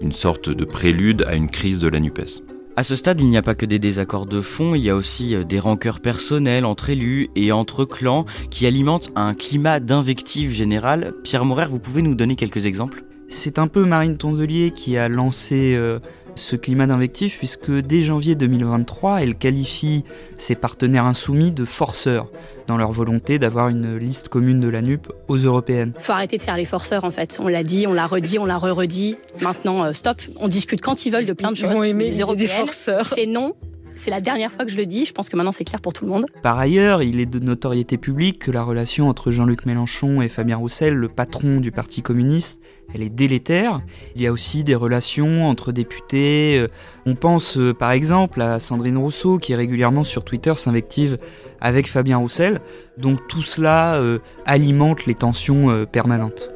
une 0.00 0.12
sorte 0.12 0.50
de 0.50 0.64
prélude 0.64 1.24
à 1.28 1.36
une 1.36 1.48
crise 1.48 1.78
de 1.78 1.86
la 1.86 2.00
NUPES. 2.00 2.53
À 2.76 2.82
ce 2.82 2.96
stade, 2.96 3.20
il 3.20 3.28
n'y 3.28 3.36
a 3.36 3.42
pas 3.42 3.54
que 3.54 3.66
des 3.66 3.78
désaccords 3.78 4.26
de 4.26 4.40
fond, 4.40 4.74
il 4.74 4.82
y 4.82 4.90
a 4.90 4.96
aussi 4.96 5.36
euh, 5.36 5.44
des 5.44 5.60
rancœurs 5.60 6.00
personnelles 6.00 6.64
entre 6.64 6.90
élus 6.90 7.28
et 7.36 7.52
entre 7.52 7.84
clans 7.84 8.24
qui 8.50 8.66
alimentent 8.66 9.12
un 9.14 9.32
climat 9.32 9.78
d'invective 9.78 10.50
générale. 10.50 11.14
Pierre 11.22 11.44
Morer, 11.44 11.68
vous 11.70 11.78
pouvez 11.78 12.02
nous 12.02 12.16
donner 12.16 12.34
quelques 12.34 12.66
exemples? 12.66 13.04
C'est 13.28 13.60
un 13.60 13.68
peu 13.68 13.84
Marine 13.84 14.16
Tondelier 14.16 14.72
qui 14.72 14.96
a 14.96 15.08
lancé 15.08 15.74
euh, 15.76 16.00
ce 16.36 16.56
climat 16.56 16.86
d'invective 16.86 17.36
puisque 17.38 17.70
dès 17.70 18.02
janvier 18.02 18.34
2023, 18.34 19.22
elle 19.22 19.36
qualifie 19.36 20.04
ses 20.36 20.54
partenaires 20.54 21.04
insoumis 21.04 21.50
de 21.50 21.64
forceurs 21.64 22.28
dans 22.66 22.76
leur 22.76 22.92
volonté 22.92 23.38
d'avoir 23.38 23.68
une 23.68 23.96
liste 23.96 24.28
commune 24.28 24.60
de 24.60 24.68
la 24.68 24.82
NUP 24.82 25.12
aux 25.28 25.36
européennes. 25.36 25.92
Faut 25.98 26.12
arrêter 26.12 26.38
de 26.38 26.42
faire 26.42 26.56
les 26.56 26.64
forceurs 26.64 27.04
en 27.04 27.10
fait. 27.10 27.38
On 27.40 27.48
l'a 27.48 27.62
dit, 27.62 27.86
on 27.86 27.92
l'a 27.92 28.06
redit, 28.06 28.38
on 28.38 28.46
l'a 28.46 28.58
re-redit. 28.58 29.16
Maintenant, 29.42 29.84
euh, 29.84 29.92
stop. 29.92 30.20
On 30.40 30.48
discute 30.48 30.80
quand 30.80 31.04
ils 31.06 31.10
veulent 31.12 31.26
de 31.26 31.32
plein 31.32 31.52
de 31.52 31.56
Ils 31.56 31.60
choses. 31.60 31.72
vont 31.74 31.82
aimer 31.84 32.04
les 32.06 32.10
des 32.12 32.20
européennes, 32.22 32.48
forceurs. 32.66 33.12
c'est 33.14 33.26
non. 33.26 33.54
C'est 33.96 34.10
la 34.10 34.20
dernière 34.20 34.50
fois 34.50 34.64
que 34.64 34.70
je 34.70 34.76
le 34.76 34.86
dis. 34.86 35.04
Je 35.04 35.12
pense 35.12 35.28
que 35.28 35.36
maintenant 35.36 35.52
c'est 35.52 35.64
clair 35.64 35.80
pour 35.80 35.92
tout 35.92 36.04
le 36.04 36.10
monde. 36.10 36.26
Par 36.42 36.58
ailleurs, 36.58 37.02
il 37.02 37.20
est 37.20 37.26
de 37.26 37.38
notoriété 37.38 37.96
publique 37.96 38.38
que 38.40 38.50
la 38.50 38.62
relation 38.62 39.08
entre 39.08 39.30
Jean-Luc 39.30 39.66
Mélenchon 39.66 40.22
et 40.22 40.28
Fabien 40.28 40.56
Roussel, 40.56 40.94
le 40.94 41.08
patron 41.08 41.60
du 41.60 41.70
Parti 41.70 42.02
communiste, 42.02 42.60
elle 42.92 43.02
est 43.02 43.10
délétère. 43.10 43.80
Il 44.14 44.22
y 44.22 44.26
a 44.26 44.32
aussi 44.32 44.64
des 44.64 44.74
relations 44.74 45.48
entre 45.48 45.72
députés. 45.72 46.58
Euh, 46.58 46.68
On 47.06 47.14
pense 47.14 47.56
euh, 47.56 47.72
par 47.72 47.92
exemple 47.92 48.42
à 48.42 48.58
Sandrine 48.58 48.98
Rousseau 48.98 49.38
qui 49.38 49.54
régulièrement 49.54 50.04
sur 50.04 50.24
Twitter 50.24 50.54
s'invective 50.54 51.18
avec 51.60 51.88
Fabien 51.88 52.18
Roussel. 52.18 52.60
Donc 52.98 53.26
tout 53.28 53.42
cela 53.42 53.94
euh, 53.94 54.18
alimente 54.44 55.06
les 55.06 55.14
tensions 55.14 55.86
permanentes. 55.86 56.50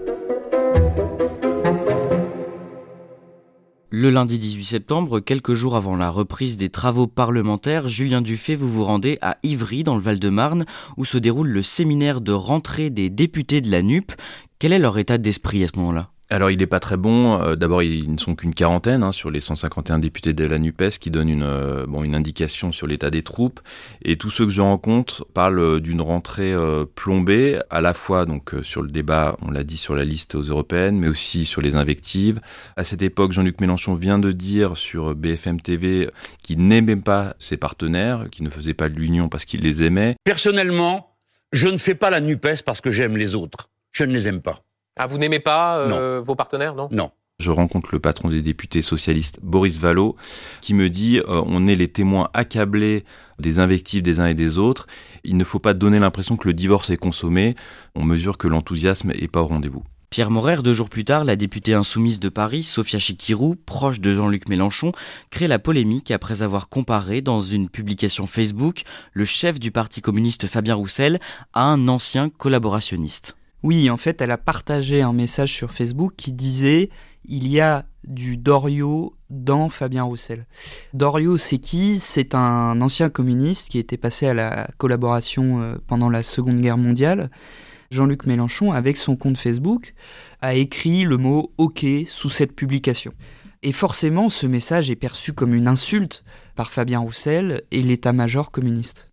Le 3.91 4.11
lundi 4.11 4.39
18 4.39 4.65
septembre, 4.65 5.19
quelques 5.19 5.55
jours 5.55 5.75
avant 5.75 5.97
la 5.97 6.11
reprise 6.11 6.59
des 6.59 6.69
travaux 6.69 7.07
parlementaires, 7.07 7.89
Julien 7.89 8.21
Dufay, 8.21 8.55
vous 8.55 8.71
vous 8.71 8.85
rendez 8.85 9.17
à 9.23 9.39
Ivry, 9.45 9.83
dans 9.83 9.95
le 9.95 10.03
Val-de-Marne, 10.03 10.67
où 10.99 11.07
se 11.07 11.17
déroule 11.17 11.49
le 11.49 11.63
séminaire 11.63 12.21
de 12.21 12.33
rentrée 12.33 12.91
des 12.91 13.09
députés 13.09 13.63
de 13.63 13.71
la 13.71 13.81
NUP. 13.81 14.13
Quel 14.59 14.75
est 14.75 14.79
leur 14.79 14.99
état 14.99 15.17
d'esprit 15.17 15.65
à 15.65 15.69
ce 15.69 15.79
moment-là? 15.79 16.11
Alors 16.31 16.51
il 16.51 16.59
n'est 16.59 16.67
pas 16.67 16.81
très 16.81 16.99
bon. 16.99 17.41
Euh, 17.41 17.55
D'abord, 17.55 17.83
ils 17.83 18.13
ne 18.13 18.19
sont 18.19 18.35
qu'une 18.35 18.53
quarantaine 18.53 19.03
hein, 19.03 19.13
sur 19.13 19.31
les 19.31 19.41
151 19.41 19.99
députés 19.99 20.35
de 20.35 20.45
la 20.45 20.59
NUPES 20.59 20.99
qui 21.01 21.11
donnent 21.11 21.31
une, 21.31 21.43
euh, 21.43 21.87
bon, 21.87 22.05
une 22.05 22.15
indication 22.15 22.71
sur 22.71 22.87
l'état 22.87 23.09
des 23.09 23.23
troupes. 23.23 23.61
Et 24.03 24.17
tous 24.17 24.29
ceux 24.29 24.45
que 24.45 24.53
je 24.53 24.61
rencontre 24.61 25.25
parlent 25.33 25.59
euh, 25.59 25.81
d'une 25.81 26.03
rentrée 26.03 26.53
euh, 26.53 26.85
plombée, 26.85 27.59
à 27.71 27.81
la 27.81 27.95
fois 27.95 28.27
donc 28.27 28.55
sur 28.63 28.83
le 28.83 28.91
débat, 28.91 29.37
on 29.41 29.51
l'a 29.51 29.65
dit, 29.65 29.79
sur 29.79 29.97
la 29.97 30.05
liste 30.05 30.35
aux 30.35 30.43
européennes, 30.43 30.99
mais 30.99 31.09
aussi 31.09 31.47
sur 31.47 31.63
les 31.63 31.77
invectives. 31.77 32.41
À 32.77 32.85
cette 32.85 33.01
époque, 33.01 33.33
Jean-Luc 33.33 33.59
Mélenchon 33.63 33.95
vient 33.95 34.19
de 34.19 34.31
dire 34.31 34.77
sur 34.77 35.15
BFM 35.15 35.63
TV 35.63 36.11
qu'il 36.43 36.67
n'aimait 36.67 36.97
pas 36.97 37.37
ses 37.39 37.57
partenaires, 37.57 38.27
qu'il 38.31 38.45
ne 38.45 38.51
faisait 38.51 38.75
pas 38.75 38.91
de 38.91 38.97
l'union 38.97 39.31
parce 39.31 39.47
qu'il 39.47 39.63
les 39.63 39.83
aimait. 39.83 40.17
Personnellement, 40.25 41.17
je 41.55 41.69
ne 41.69 41.79
fais 41.79 41.95
pas 41.95 42.11
la 42.11 42.21
NUPES 42.21 42.65
parce 42.67 42.83
que 42.83 42.91
j'aime 42.91 43.17
les 43.17 43.35
autres. 43.35 43.71
Je 43.93 44.05
ne 44.05 44.13
les 44.13 44.29
aime 44.29 44.43
pas. 44.43 44.63
Ah, 44.99 45.07
vous 45.07 45.19
n'aimez 45.19 45.41
pas 45.41 45.79
euh, 45.79 46.21
vos 46.21 46.35
partenaires, 46.35 46.75
non? 46.75 46.89
Non. 46.91 47.11
Je 47.39 47.53
rencontre 47.53 47.91
le 47.93 48.01
patron 48.01 48.31
des 48.31 48.43
députés 48.43 48.83
socialistes, 48.83 49.39
Boris 49.43 49.79
Vallot, 49.79 50.17
qui 50.61 50.75
me 50.75 50.91
dit 50.91 51.21
euh, 51.21 51.43
on 51.47 51.69
est 51.69 51.77
les 51.77 51.87
témoins 51.87 52.31
accablés 52.35 53.05
des 53.39 53.61
invectives 53.61 54.03
des 54.03 54.19
uns 54.19 54.27
et 54.27 54.35
des 54.35 54.59
autres. 54.59 54.89
Il 55.23 55.37
ne 55.37 55.45
faut 55.45 55.61
pas 55.61 55.73
donner 55.73 56.01
l'impression 56.01 56.37
que 56.37 56.49
le 56.49 56.55
divorce 56.55 56.91
est 56.91 56.97
consommé. 56.97 57.55
On 57.95 58.03
mesure 58.03 58.39
que 58.39 58.49
l'enthousiasme 58.49 59.13
n'est 59.13 59.29
pas 59.29 59.43
au 59.43 59.47
rendez-vous. 59.47 59.85
Pierre 60.11 60.31
Morer, 60.31 60.57
deux 60.63 60.73
jours 60.73 60.89
plus 60.89 61.05
tard, 61.05 61.25
la 61.25 61.37
députée 61.37 61.75
insoumise 61.75 62.19
de 62.19 62.29
Paris, 62.29 62.65
Sophia 62.65 62.99
Chikirou, 62.99 63.55
proche 63.55 64.01
de 64.01 64.13
Jean-Luc 64.13 64.49
Mélenchon, 64.49 64.91
crée 65.31 65.47
la 65.49 65.61
polémique 65.61 66.11
après 66.11 66.43
avoir 66.43 66.69
comparé 66.69 67.21
dans 67.21 67.41
une 67.41 67.69
publication 67.69 68.27
Facebook 68.27 68.83
le 69.13 69.27
chef 69.27 69.61
du 69.61 69.71
Parti 69.71 70.01
communiste 70.01 70.47
Fabien 70.47 70.75
Roussel 70.75 71.21
à 71.53 71.65
un 71.65 71.87
ancien 71.87 72.31
collaborationniste. 72.31 73.38
Oui, 73.63 73.91
en 73.91 73.97
fait, 73.97 74.21
elle 74.21 74.31
a 74.31 74.39
partagé 74.39 75.03
un 75.03 75.13
message 75.13 75.53
sur 75.53 75.73
Facebook 75.73 76.13
qui 76.17 76.33
disait 76.33 76.91
il 77.25 77.49
y 77.49 77.61
a 77.61 77.85
du 78.05 78.37
Dorio 78.37 79.15
dans 79.31 79.69
Fabien 79.69 80.05
Roussel. 80.05 80.47
Dorio, 80.95 81.37
c'est 81.37 81.59
qui? 81.59 81.99
C'est 81.99 82.35
un 82.35 82.81
ancien 82.81 83.11
communiste 83.11 83.69
qui 83.69 83.79
était 83.79 83.97
passé 83.97 84.27
à 84.27 84.35
la 84.35 84.69
collaboration 84.79 85.61
euh, 85.61 85.75
pendant 85.87 86.09
la 86.09 86.23
Seconde 86.23 86.61
Guerre 86.61 86.79
mondiale. 86.79 87.31
Jean-Luc 87.91 88.27
Mélenchon, 88.27 88.73
avec 88.73 88.97
son 88.97 89.17
compte 89.17 89.39
Facebook, 89.39 89.95
a 90.41 90.55
écrit 90.55 91.05
le 91.05 91.17
mot 91.17 91.53
OK 91.59 91.85
sous 92.07 92.31
cette 92.31 92.53
publication. 92.53 93.13
Et 93.63 93.73
forcément, 93.73 94.29
ce 94.29 94.47
message 94.47 94.91
est 94.91 94.97
perçu 94.97 95.33
comme 95.33 95.55
une 95.55 95.69
insulte 95.69 96.23
par 96.55 96.71
Fabien 96.71 97.01
Roussel 97.01 97.63
et 97.73 97.83
l'état-major 97.83 98.51
communiste. 98.51 99.11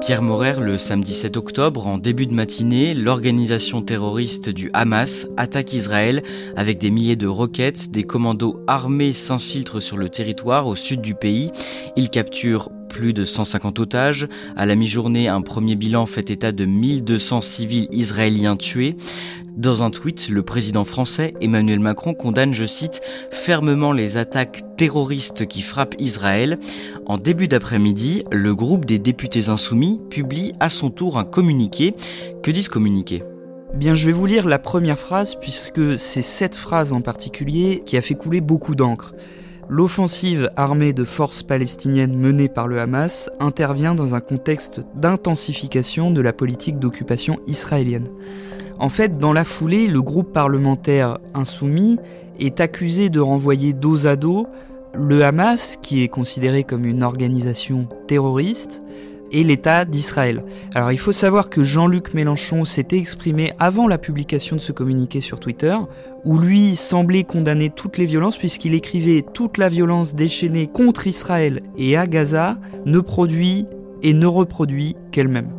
Pierre 0.00 0.22
Morer, 0.22 0.60
le 0.60 0.78
samedi 0.78 1.12
7 1.12 1.36
octobre, 1.36 1.86
en 1.86 1.98
début 1.98 2.26
de 2.26 2.32
matinée, 2.32 2.94
l'organisation 2.94 3.82
terroriste 3.82 4.48
du 4.48 4.70
Hamas 4.72 5.26
attaque 5.36 5.72
Israël 5.72 6.22
avec 6.56 6.78
des 6.78 6.90
milliers 6.90 7.16
de 7.16 7.26
roquettes. 7.26 7.90
Des 7.90 8.04
commandos 8.04 8.60
armés 8.68 9.12
s'infiltrent 9.12 9.82
sur 9.82 9.96
le 9.96 10.08
territoire 10.08 10.66
au 10.68 10.76
sud 10.76 11.00
du 11.00 11.14
pays. 11.14 11.50
Ils 11.96 12.10
capturent 12.10 12.70
plus 12.88 13.12
de 13.12 13.24
150 13.24 13.80
otages. 13.80 14.28
À 14.56 14.66
la 14.66 14.76
mi-journée, 14.76 15.28
un 15.28 15.42
premier 15.42 15.74
bilan 15.74 16.06
fait 16.06 16.30
état 16.30 16.52
de 16.52 16.64
1200 16.64 17.40
civils 17.40 17.88
israéliens 17.90 18.56
tués. 18.56 18.96
Dans 19.58 19.82
un 19.82 19.90
tweet, 19.90 20.28
le 20.28 20.44
président 20.44 20.84
français 20.84 21.34
Emmanuel 21.40 21.80
Macron 21.80 22.14
condamne, 22.14 22.54
je 22.54 22.64
cite, 22.64 23.00
fermement 23.32 23.90
les 23.90 24.16
attaques 24.16 24.62
terroristes 24.76 25.48
qui 25.48 25.62
frappent 25.62 25.96
Israël. 25.98 26.60
En 27.06 27.18
début 27.18 27.48
d'après-midi, 27.48 28.22
le 28.30 28.54
groupe 28.54 28.84
des 28.84 29.00
députés 29.00 29.48
insoumis 29.48 30.00
publie 30.10 30.52
à 30.60 30.68
son 30.68 30.90
tour 30.90 31.18
un 31.18 31.24
communiqué. 31.24 31.96
Que 32.40 32.52
dit 32.52 32.62
ce 32.62 32.70
communiqué? 32.70 33.24
Bien, 33.74 33.96
je 33.96 34.06
vais 34.06 34.12
vous 34.12 34.26
lire 34.26 34.46
la 34.46 34.60
première 34.60 34.96
phrase 34.96 35.34
puisque 35.34 35.98
c'est 35.98 36.22
cette 36.22 36.54
phrase 36.54 36.92
en 36.92 37.00
particulier 37.00 37.82
qui 37.84 37.96
a 37.96 38.00
fait 38.00 38.14
couler 38.14 38.40
beaucoup 38.40 38.76
d'encre. 38.76 39.12
L'offensive 39.68 40.50
armée 40.56 40.92
de 40.92 41.04
forces 41.04 41.42
palestiniennes 41.42 42.16
menée 42.16 42.48
par 42.48 42.68
le 42.68 42.78
Hamas 42.78 43.28
intervient 43.40 43.96
dans 43.96 44.14
un 44.14 44.20
contexte 44.20 44.82
d'intensification 44.94 46.12
de 46.12 46.20
la 46.20 46.32
politique 46.32 46.78
d'occupation 46.78 47.40
israélienne. 47.48 48.08
En 48.78 48.88
fait, 48.88 49.18
dans 49.18 49.32
la 49.32 49.44
foulée, 49.44 49.86
le 49.86 50.02
groupe 50.02 50.32
parlementaire 50.32 51.18
insoumis 51.34 51.98
est 52.38 52.60
accusé 52.60 53.08
de 53.10 53.20
renvoyer 53.20 53.72
dos 53.72 54.06
à 54.06 54.16
dos 54.16 54.46
le 54.94 55.24
Hamas, 55.24 55.78
qui 55.80 56.02
est 56.02 56.08
considéré 56.08 56.64
comme 56.64 56.84
une 56.84 57.02
organisation 57.02 57.88
terroriste, 58.06 58.82
et 59.30 59.44
l'État 59.44 59.84
d'Israël. 59.84 60.42
Alors 60.74 60.90
il 60.90 60.98
faut 60.98 61.12
savoir 61.12 61.50
que 61.50 61.62
Jean-Luc 61.62 62.14
Mélenchon 62.14 62.64
s'était 62.64 62.96
exprimé 62.96 63.52
avant 63.58 63.86
la 63.86 63.98
publication 63.98 64.56
de 64.56 64.60
ce 64.60 64.72
communiqué 64.72 65.20
sur 65.20 65.38
Twitter, 65.38 65.76
où 66.24 66.38
lui 66.38 66.76
semblait 66.76 67.24
condamner 67.24 67.70
toutes 67.70 67.98
les 67.98 68.06
violences 68.06 68.38
puisqu'il 68.38 68.74
écrivait 68.74 69.24
toute 69.34 69.58
la 69.58 69.68
violence 69.68 70.14
déchaînée 70.14 70.66
contre 70.66 71.06
Israël 71.06 71.60
et 71.76 71.96
à 71.96 72.06
Gaza 72.06 72.56
ne 72.86 73.00
produit 73.00 73.66
et 74.02 74.14
ne 74.14 74.26
reproduit 74.26 74.96
qu'elle-même. 75.12 75.50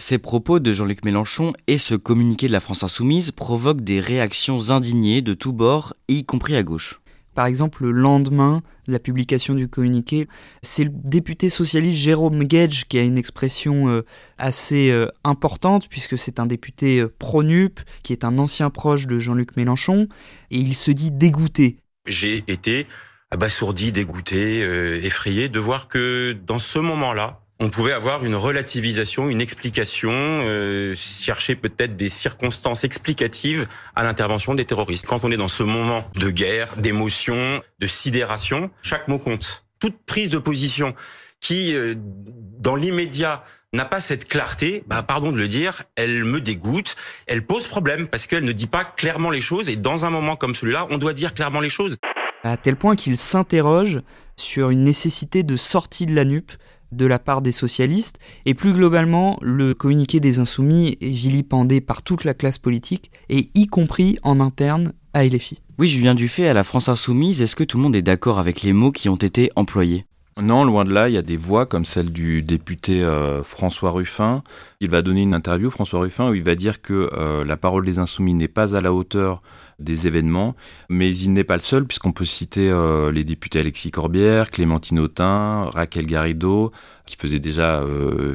Ces 0.00 0.16
propos 0.16 0.60
de 0.60 0.72
Jean-Luc 0.72 1.04
Mélenchon 1.04 1.52
et 1.66 1.76
ce 1.76 1.94
communiqué 1.94 2.46
de 2.48 2.52
la 2.52 2.60
France 2.60 2.82
insoumise 2.82 3.32
provoquent 3.32 3.82
des 3.82 4.00
réactions 4.00 4.70
indignées 4.70 5.20
de 5.20 5.34
tous 5.34 5.52
bords, 5.52 5.92
y 6.08 6.24
compris 6.24 6.56
à 6.56 6.62
gauche. 6.62 7.02
Par 7.34 7.44
exemple, 7.44 7.84
le 7.84 7.90
lendemain 7.90 8.62
de 8.88 8.92
la 8.92 8.98
publication 8.98 9.54
du 9.54 9.68
communiqué, 9.68 10.26
c'est 10.62 10.84
le 10.84 10.90
député 10.90 11.50
socialiste 11.50 11.98
Jérôme 11.98 12.44
Gage 12.44 12.88
qui 12.88 12.98
a 12.98 13.02
une 13.02 13.18
expression 13.18 13.90
euh, 13.90 14.06
assez 14.38 14.90
euh, 14.90 15.06
importante, 15.22 15.86
puisque 15.90 16.16
c'est 16.16 16.40
un 16.40 16.46
député 16.46 17.00
euh, 17.00 17.14
pro-NUP, 17.18 17.80
qui 18.02 18.14
est 18.14 18.24
un 18.24 18.38
ancien 18.38 18.70
proche 18.70 19.06
de 19.06 19.18
Jean-Luc 19.18 19.54
Mélenchon, 19.58 20.08
et 20.50 20.56
il 20.56 20.74
se 20.74 20.92
dit 20.92 21.10
dégoûté. 21.10 21.76
J'ai 22.06 22.42
été 22.48 22.86
abasourdi, 23.30 23.92
dégoûté, 23.92 24.62
euh, 24.62 24.98
effrayé 25.02 25.50
de 25.50 25.60
voir 25.60 25.88
que 25.88 26.32
dans 26.46 26.58
ce 26.58 26.78
moment-là, 26.78 27.42
on 27.60 27.68
pouvait 27.68 27.92
avoir 27.92 28.24
une 28.24 28.34
relativisation, 28.34 29.28
une 29.28 29.42
explication, 29.42 30.10
euh, 30.10 30.94
chercher 30.96 31.56
peut-être 31.56 31.94
des 31.94 32.08
circonstances 32.08 32.84
explicatives 32.84 33.68
à 33.94 34.02
l'intervention 34.02 34.54
des 34.54 34.64
terroristes. 34.64 35.04
Quand 35.06 35.24
on 35.24 35.30
est 35.30 35.36
dans 35.36 35.46
ce 35.46 35.62
moment 35.62 36.02
de 36.14 36.30
guerre, 36.30 36.74
d'émotion, 36.78 37.62
de 37.78 37.86
sidération, 37.86 38.70
chaque 38.82 39.08
mot 39.08 39.18
compte. 39.18 39.64
Toute 39.78 39.98
prise 40.06 40.30
de 40.30 40.38
position 40.38 40.94
qui, 41.38 41.74
euh, 41.74 41.94
dans 41.96 42.76
l'immédiat, 42.76 43.44
n'a 43.72 43.84
pas 43.84 44.00
cette 44.00 44.26
clarté, 44.26 44.82
bah 44.88 45.02
pardon 45.02 45.30
de 45.30 45.36
le 45.36 45.46
dire, 45.46 45.82
elle 45.94 46.24
me 46.24 46.40
dégoûte, 46.40 46.96
elle 47.26 47.46
pose 47.46 47.68
problème 47.68 48.08
parce 48.08 48.26
qu'elle 48.26 48.44
ne 48.44 48.52
dit 48.52 48.66
pas 48.66 48.84
clairement 48.84 49.30
les 49.30 49.40
choses 49.40 49.68
et 49.68 49.76
dans 49.76 50.04
un 50.04 50.10
moment 50.10 50.34
comme 50.34 50.54
celui-là, 50.54 50.88
on 50.90 50.98
doit 50.98 51.12
dire 51.12 51.34
clairement 51.34 51.60
les 51.60 51.68
choses. 51.68 51.96
À 52.42 52.56
tel 52.56 52.74
point 52.74 52.96
qu'il 52.96 53.16
s'interroge 53.16 54.00
sur 54.34 54.70
une 54.70 54.82
nécessité 54.82 55.42
de 55.42 55.56
sortie 55.56 56.06
de 56.06 56.14
la 56.14 56.24
NUP 56.24 56.50
de 56.92 57.06
la 57.06 57.18
part 57.18 57.42
des 57.42 57.52
socialistes, 57.52 58.18
et 58.46 58.54
plus 58.54 58.72
globalement, 58.72 59.38
le 59.42 59.74
communiqué 59.74 60.20
des 60.20 60.38
insoumis 60.38 60.96
est 61.00 61.08
vilipendé 61.08 61.80
par 61.80 62.02
toute 62.02 62.24
la 62.24 62.34
classe 62.34 62.58
politique, 62.58 63.10
et 63.28 63.50
y 63.54 63.66
compris 63.66 64.18
en 64.22 64.40
interne 64.40 64.92
à 65.12 65.24
LFI. 65.24 65.60
Oui, 65.78 65.88
Julien 65.88 66.14
Dufay, 66.14 66.48
à 66.48 66.54
la 66.54 66.64
France 66.64 66.88
Insoumise, 66.88 67.42
est-ce 67.42 67.56
que 67.56 67.64
tout 67.64 67.78
le 67.78 67.82
monde 67.82 67.96
est 67.96 68.02
d'accord 68.02 68.38
avec 68.38 68.62
les 68.62 68.72
mots 68.72 68.92
qui 68.92 69.08
ont 69.08 69.16
été 69.16 69.50
employés? 69.56 70.04
Non, 70.40 70.64
loin 70.64 70.84
de 70.84 70.92
là, 70.92 71.08
il 71.08 71.14
y 71.14 71.18
a 71.18 71.22
des 71.22 71.36
voix 71.36 71.66
comme 71.66 71.84
celle 71.84 72.12
du 72.12 72.42
député 72.42 73.02
euh, 73.02 73.42
François 73.42 73.90
Ruffin. 73.90 74.42
Il 74.80 74.88
va 74.88 75.02
donner 75.02 75.22
une 75.22 75.34
interview, 75.34 75.70
François 75.70 76.00
Ruffin, 76.00 76.30
où 76.30 76.34
il 76.34 76.42
va 76.42 76.54
dire 76.54 76.80
que 76.80 77.10
euh, 77.12 77.44
la 77.44 77.56
parole 77.56 77.84
des 77.84 77.98
insoumis 77.98 78.32
n'est 78.32 78.48
pas 78.48 78.76
à 78.76 78.80
la 78.80 78.92
hauteur 78.92 79.42
des 79.80 80.06
événements, 80.06 80.54
mais 80.88 81.16
il 81.16 81.32
n'est 81.32 81.44
pas 81.44 81.56
le 81.56 81.62
seul, 81.62 81.86
puisqu'on 81.86 82.12
peut 82.12 82.24
citer 82.24 82.70
euh, 82.70 83.10
les 83.10 83.24
députés 83.24 83.58
Alexis 83.58 83.90
Corbière, 83.90 84.50
Clémentine 84.50 85.00
Autain, 85.00 85.64
Raquel 85.64 86.06
Garrido, 86.06 86.70
qui 87.06 87.16
faisaient 87.16 87.40
déjà 87.40 87.82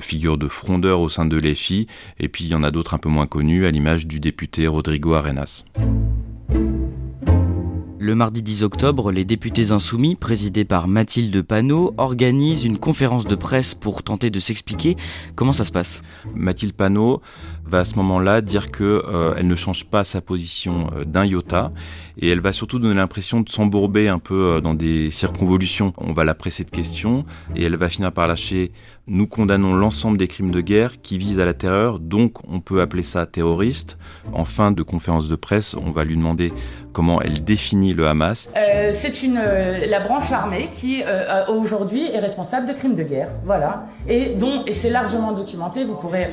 figure 0.01 0.37
de 0.37 0.49
frondeur 0.49 0.99
au 0.99 1.07
sein 1.07 1.25
de 1.25 1.37
l'EFI, 1.37 1.87
et 2.19 2.27
puis 2.27 2.43
il 2.43 2.49
y 2.49 2.55
en 2.55 2.63
a 2.63 2.71
d'autres 2.71 2.93
un 2.93 2.97
peu 2.97 3.09
moins 3.09 3.27
connus, 3.27 3.65
à 3.65 3.71
l'image 3.71 4.05
du 4.05 4.19
député 4.19 4.67
Rodrigo 4.67 5.13
Arenas. 5.13 5.63
Le 8.05 8.13
mardi 8.13 8.43
10 8.43 8.61
octobre, 8.61 9.11
les 9.11 9.25
députés 9.25 9.71
insoumis, 9.71 10.13
présidés 10.13 10.63
par 10.63 10.87
Mathilde 10.87 11.41
Panot, 11.41 11.95
organisent 11.97 12.63
une 12.63 12.77
conférence 12.77 13.25
de 13.25 13.33
presse 13.33 13.73
pour 13.73 14.03
tenter 14.03 14.29
de 14.29 14.39
s'expliquer. 14.39 14.95
Comment 15.33 15.53
ça 15.53 15.65
se 15.65 15.71
passe? 15.71 16.03
Mathilde 16.35 16.73
Panot 16.73 17.21
va 17.67 17.79
à 17.79 17.86
ce 17.86 17.95
moment-là 17.95 18.41
dire 18.41 18.72
que 18.72 19.03
euh, 19.07 19.34
elle 19.38 19.48
ne 19.48 19.55
change 19.55 19.86
pas 19.86 20.03
sa 20.03 20.22
position 20.22 20.89
euh, 20.95 21.05
d'un 21.05 21.25
iota 21.25 21.72
et 22.17 22.29
elle 22.29 22.39
va 22.39 22.53
surtout 22.53 22.79
donner 22.79 22.95
l'impression 22.95 23.41
de 23.41 23.50
s'embourber 23.50 24.07
un 24.07 24.19
peu 24.19 24.55
euh, 24.55 24.62
dans 24.62 24.74
des 24.74 25.12
circonvolutions. 25.12 25.93
On 25.98 26.13
va 26.13 26.24
la 26.24 26.36
presser 26.36 26.63
de 26.63 26.72
questions 26.72 27.25
et 27.55 27.63
elle 27.63 27.75
va 27.75 27.89
finir 27.89 28.12
par 28.12 28.27
lâcher 28.27 28.72
nous 29.07 29.27
condamnons 29.27 29.75
l'ensemble 29.75 30.17
des 30.17 30.27
crimes 30.27 30.50
de 30.50 30.62
guerre 30.62 31.00
qui 31.01 31.19
visent 31.19 31.39
à 31.39 31.45
la 31.45 31.53
terreur, 31.53 32.00
donc 32.00 32.38
on 32.51 32.60
peut 32.60 32.81
appeler 32.81 33.03
ça 33.03 33.27
terroriste. 33.27 33.98
En 34.34 34.45
fin 34.45 34.72
de 34.72 34.81
conférence 34.81 35.29
de 35.29 35.36
presse, 35.36 35.75
on 35.75 35.91
va 35.91 36.03
lui 36.03 36.15
demander 36.15 36.51
comment 36.91 37.22
elle 37.22 37.43
définit 37.43 37.93
le 37.93 38.07
Hamas. 38.07 38.50
Euh, 38.57 38.89
c'est 38.91 39.22
une 39.22 39.38
euh, 39.38 39.86
la 39.86 40.00
branche 40.00 40.31
armée 40.31 40.69
qui 40.72 41.03
aujourd'hui 41.48 42.10
est 42.12 42.19
responsable 42.19 42.67
de 42.67 42.74
crimes 42.74 42.95
de 42.95 43.03
guerre, 43.03 43.29
voilà, 43.45 43.86
et 44.07 44.34
dont 44.34 44.63
et 44.65 44.74
c'est 44.74 44.89
largement 44.89 45.34
documenté. 45.34 45.84
Vous 45.84 45.95
pourrez. 45.95 46.29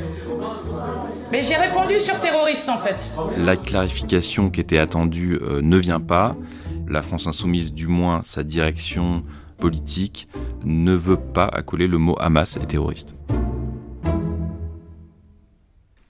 Mais 1.31 1.43
j'ai 1.43 1.57
répondu 1.57 1.99
sur 1.99 2.19
terroriste 2.21 2.69
en 2.69 2.79
fait. 2.79 3.13
La 3.37 3.57
clarification 3.57 4.51
qui 4.51 4.61
était 4.61 4.79
attendue 4.79 5.39
ne 5.63 5.77
vient 5.77 6.01
pas. 6.01 6.37
La 6.89 7.03
France 7.03 7.27
insoumise, 7.27 7.73
du 7.73 7.87
moins 7.87 8.23
sa 8.25 8.43
direction 8.43 9.25
politique, 9.59 10.29
ne 10.65 10.93
veut 10.93 11.17
pas 11.17 11.47
accoler 11.47 11.87
le 11.87 11.99
mot 11.99 12.17
Hamas 12.19 12.57
et 12.57 12.67
terroriste. 12.67 13.15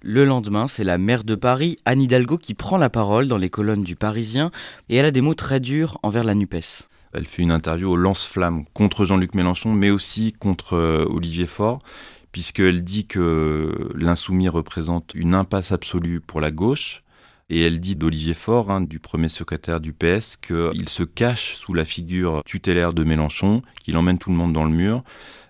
Le 0.04 0.25
lendemain, 0.25 0.66
c'est 0.66 0.83
la 0.83 0.99
maire 0.99 1.23
de 1.23 1.37
Paris, 1.37 1.76
Anne 1.85 2.02
Hidalgo, 2.02 2.37
qui 2.37 2.54
prend 2.54 2.76
la 2.76 2.90
parole 2.90 3.28
dans 3.28 3.38
les 3.38 3.50
colonnes 3.50 3.85
du 3.85 3.95
Parisien 3.95 4.50
et 4.88 4.97
elle 4.97 5.07
a 5.07 5.12
des 5.12 5.21
mots 5.21 5.35
très 5.35 5.61
durs 5.61 5.99
envers 6.02 6.25
la 6.25 6.35
NUPES. 6.35 6.88
Elle 7.12 7.26
fait 7.26 7.42
une 7.42 7.52
interview 7.52 7.90
au 7.90 7.97
lance-flamme 7.97 8.64
contre 8.73 9.04
Jean-Luc 9.04 9.35
Mélenchon, 9.35 9.73
mais 9.73 9.90
aussi 9.90 10.33
contre 10.33 10.75
euh, 10.75 11.04
Olivier 11.09 11.47
Faure, 11.47 11.78
puisqu'elle 12.33 12.83
dit 12.83 13.07
que 13.07 13.93
l'insoumis 13.95 14.49
représente 14.49 15.12
une 15.15 15.35
impasse 15.35 15.71
absolue 15.71 16.21
pour 16.21 16.41
la 16.41 16.51
gauche. 16.51 17.03
Et 17.51 17.61
elle 17.61 17.81
dit 17.81 17.97
d'Olivier 17.97 18.33
Faure, 18.33 18.71
hein, 18.71 18.81
du 18.81 18.99
premier 18.99 19.29
secrétaire 19.29 19.81
du 19.81 19.93
PS, 19.93 20.39
qu'il 20.39 20.89
se 20.89 21.03
cache 21.03 21.55
sous 21.57 21.75
la 21.75 21.85
figure 21.85 22.43
tutélaire 22.47 22.95
de 22.95 23.05
Mélenchon, 23.05 23.61
qu'il 23.85 23.97
emmène 23.99 24.19
tout 24.19 24.31
le 24.31 24.37
monde 24.37 24.55
dans 24.55 24.65
le 24.65 24.71
mur. 24.71 25.05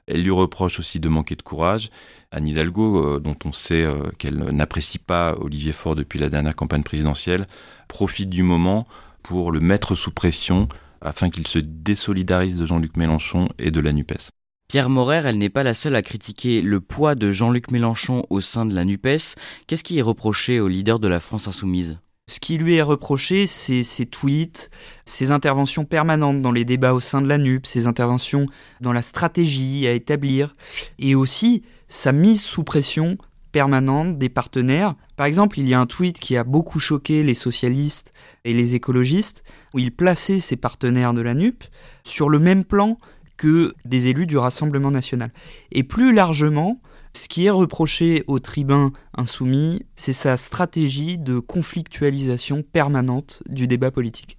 Elle 0.08 0.24
lui 0.24 0.32
reproche 0.32 0.80
aussi 0.80 0.98
de 0.98 1.08
manquer 1.08 1.36
de 1.36 1.42
courage. 1.42 1.90
Anne 2.32 2.48
Hidalgo, 2.48 3.04
euh, 3.04 3.20
dont 3.20 3.36
on 3.44 3.52
sait 3.52 3.84
euh, 3.84 4.10
qu'elle 4.18 4.36
n'apprécie 4.36 4.98
pas 4.98 5.36
Olivier 5.38 5.72
Faure 5.72 5.94
depuis 5.94 6.18
la 6.18 6.28
dernière 6.28 6.56
campagne 6.56 6.82
présidentielle, 6.82 7.46
profite 7.86 8.30
du 8.30 8.42
moment 8.42 8.88
pour 9.22 9.52
le 9.52 9.60
mettre 9.60 9.94
sous 9.94 10.10
pression 10.10 10.68
afin 11.00 11.30
qu'il 11.30 11.46
se 11.46 11.60
désolidarise 11.60 12.58
de 12.58 12.66
Jean-Luc 12.66 12.96
Mélenchon 12.96 13.48
et 13.58 13.70
de 13.70 13.80
la 13.80 13.92
NUPES. 13.92 14.41
Pierre 14.72 14.88
Morer, 14.88 15.20
elle 15.26 15.36
n'est 15.36 15.50
pas 15.50 15.64
la 15.64 15.74
seule 15.74 15.96
à 15.96 16.00
critiquer 16.00 16.62
le 16.62 16.80
poids 16.80 17.14
de 17.14 17.30
Jean-Luc 17.30 17.70
Mélenchon 17.70 18.24
au 18.30 18.40
sein 18.40 18.64
de 18.64 18.74
la 18.74 18.86
NUPES. 18.86 19.36
Qu'est-ce 19.66 19.84
qui 19.84 19.98
est 19.98 20.00
reproché 20.00 20.60
au 20.60 20.68
leader 20.68 20.98
de 20.98 21.08
la 21.08 21.20
France 21.20 21.46
insoumise? 21.46 21.98
Ce 22.26 22.40
qui 22.40 22.56
lui 22.56 22.76
est 22.76 22.82
reproché, 22.82 23.46
c'est 23.46 23.82
ses 23.82 24.06
tweets, 24.06 24.70
ses 25.04 25.30
interventions 25.30 25.84
permanentes 25.84 26.40
dans 26.40 26.52
les 26.52 26.64
débats 26.64 26.94
au 26.94 27.00
sein 27.00 27.20
de 27.20 27.28
la 27.28 27.36
NUP, 27.36 27.66
ses 27.66 27.86
interventions 27.86 28.46
dans 28.80 28.94
la 28.94 29.02
stratégie 29.02 29.86
à 29.86 29.92
établir, 29.92 30.56
et 30.98 31.14
aussi 31.14 31.64
sa 31.88 32.12
mise 32.12 32.40
sous 32.40 32.64
pression 32.64 33.18
permanente 33.52 34.16
des 34.16 34.30
partenaires. 34.30 34.94
Par 35.16 35.26
exemple, 35.26 35.58
il 35.60 35.68
y 35.68 35.74
a 35.74 35.80
un 35.80 35.86
tweet 35.86 36.18
qui 36.18 36.38
a 36.38 36.44
beaucoup 36.44 36.80
choqué 36.80 37.22
les 37.24 37.34
socialistes 37.34 38.14
et 38.46 38.54
les 38.54 38.74
écologistes, 38.74 39.44
où 39.74 39.80
il 39.80 39.92
plaçait 39.94 40.40
ses 40.40 40.56
partenaires 40.56 41.12
de 41.12 41.20
la 41.20 41.34
NUP 41.34 41.62
sur 42.04 42.30
le 42.30 42.38
même 42.38 42.64
plan 42.64 42.96
que 43.42 43.74
des 43.84 44.06
élus 44.06 44.28
du 44.28 44.38
Rassemblement 44.38 44.92
national. 44.92 45.32
Et 45.72 45.82
plus 45.82 46.14
largement, 46.14 46.80
ce 47.12 47.26
qui 47.26 47.46
est 47.46 47.50
reproché 47.50 48.22
au 48.28 48.38
tribun 48.38 48.92
insoumis, 49.18 49.84
c'est 49.96 50.12
sa 50.12 50.36
stratégie 50.36 51.18
de 51.18 51.40
conflictualisation 51.40 52.62
permanente 52.62 53.42
du 53.48 53.66
débat 53.66 53.90
politique. 53.90 54.36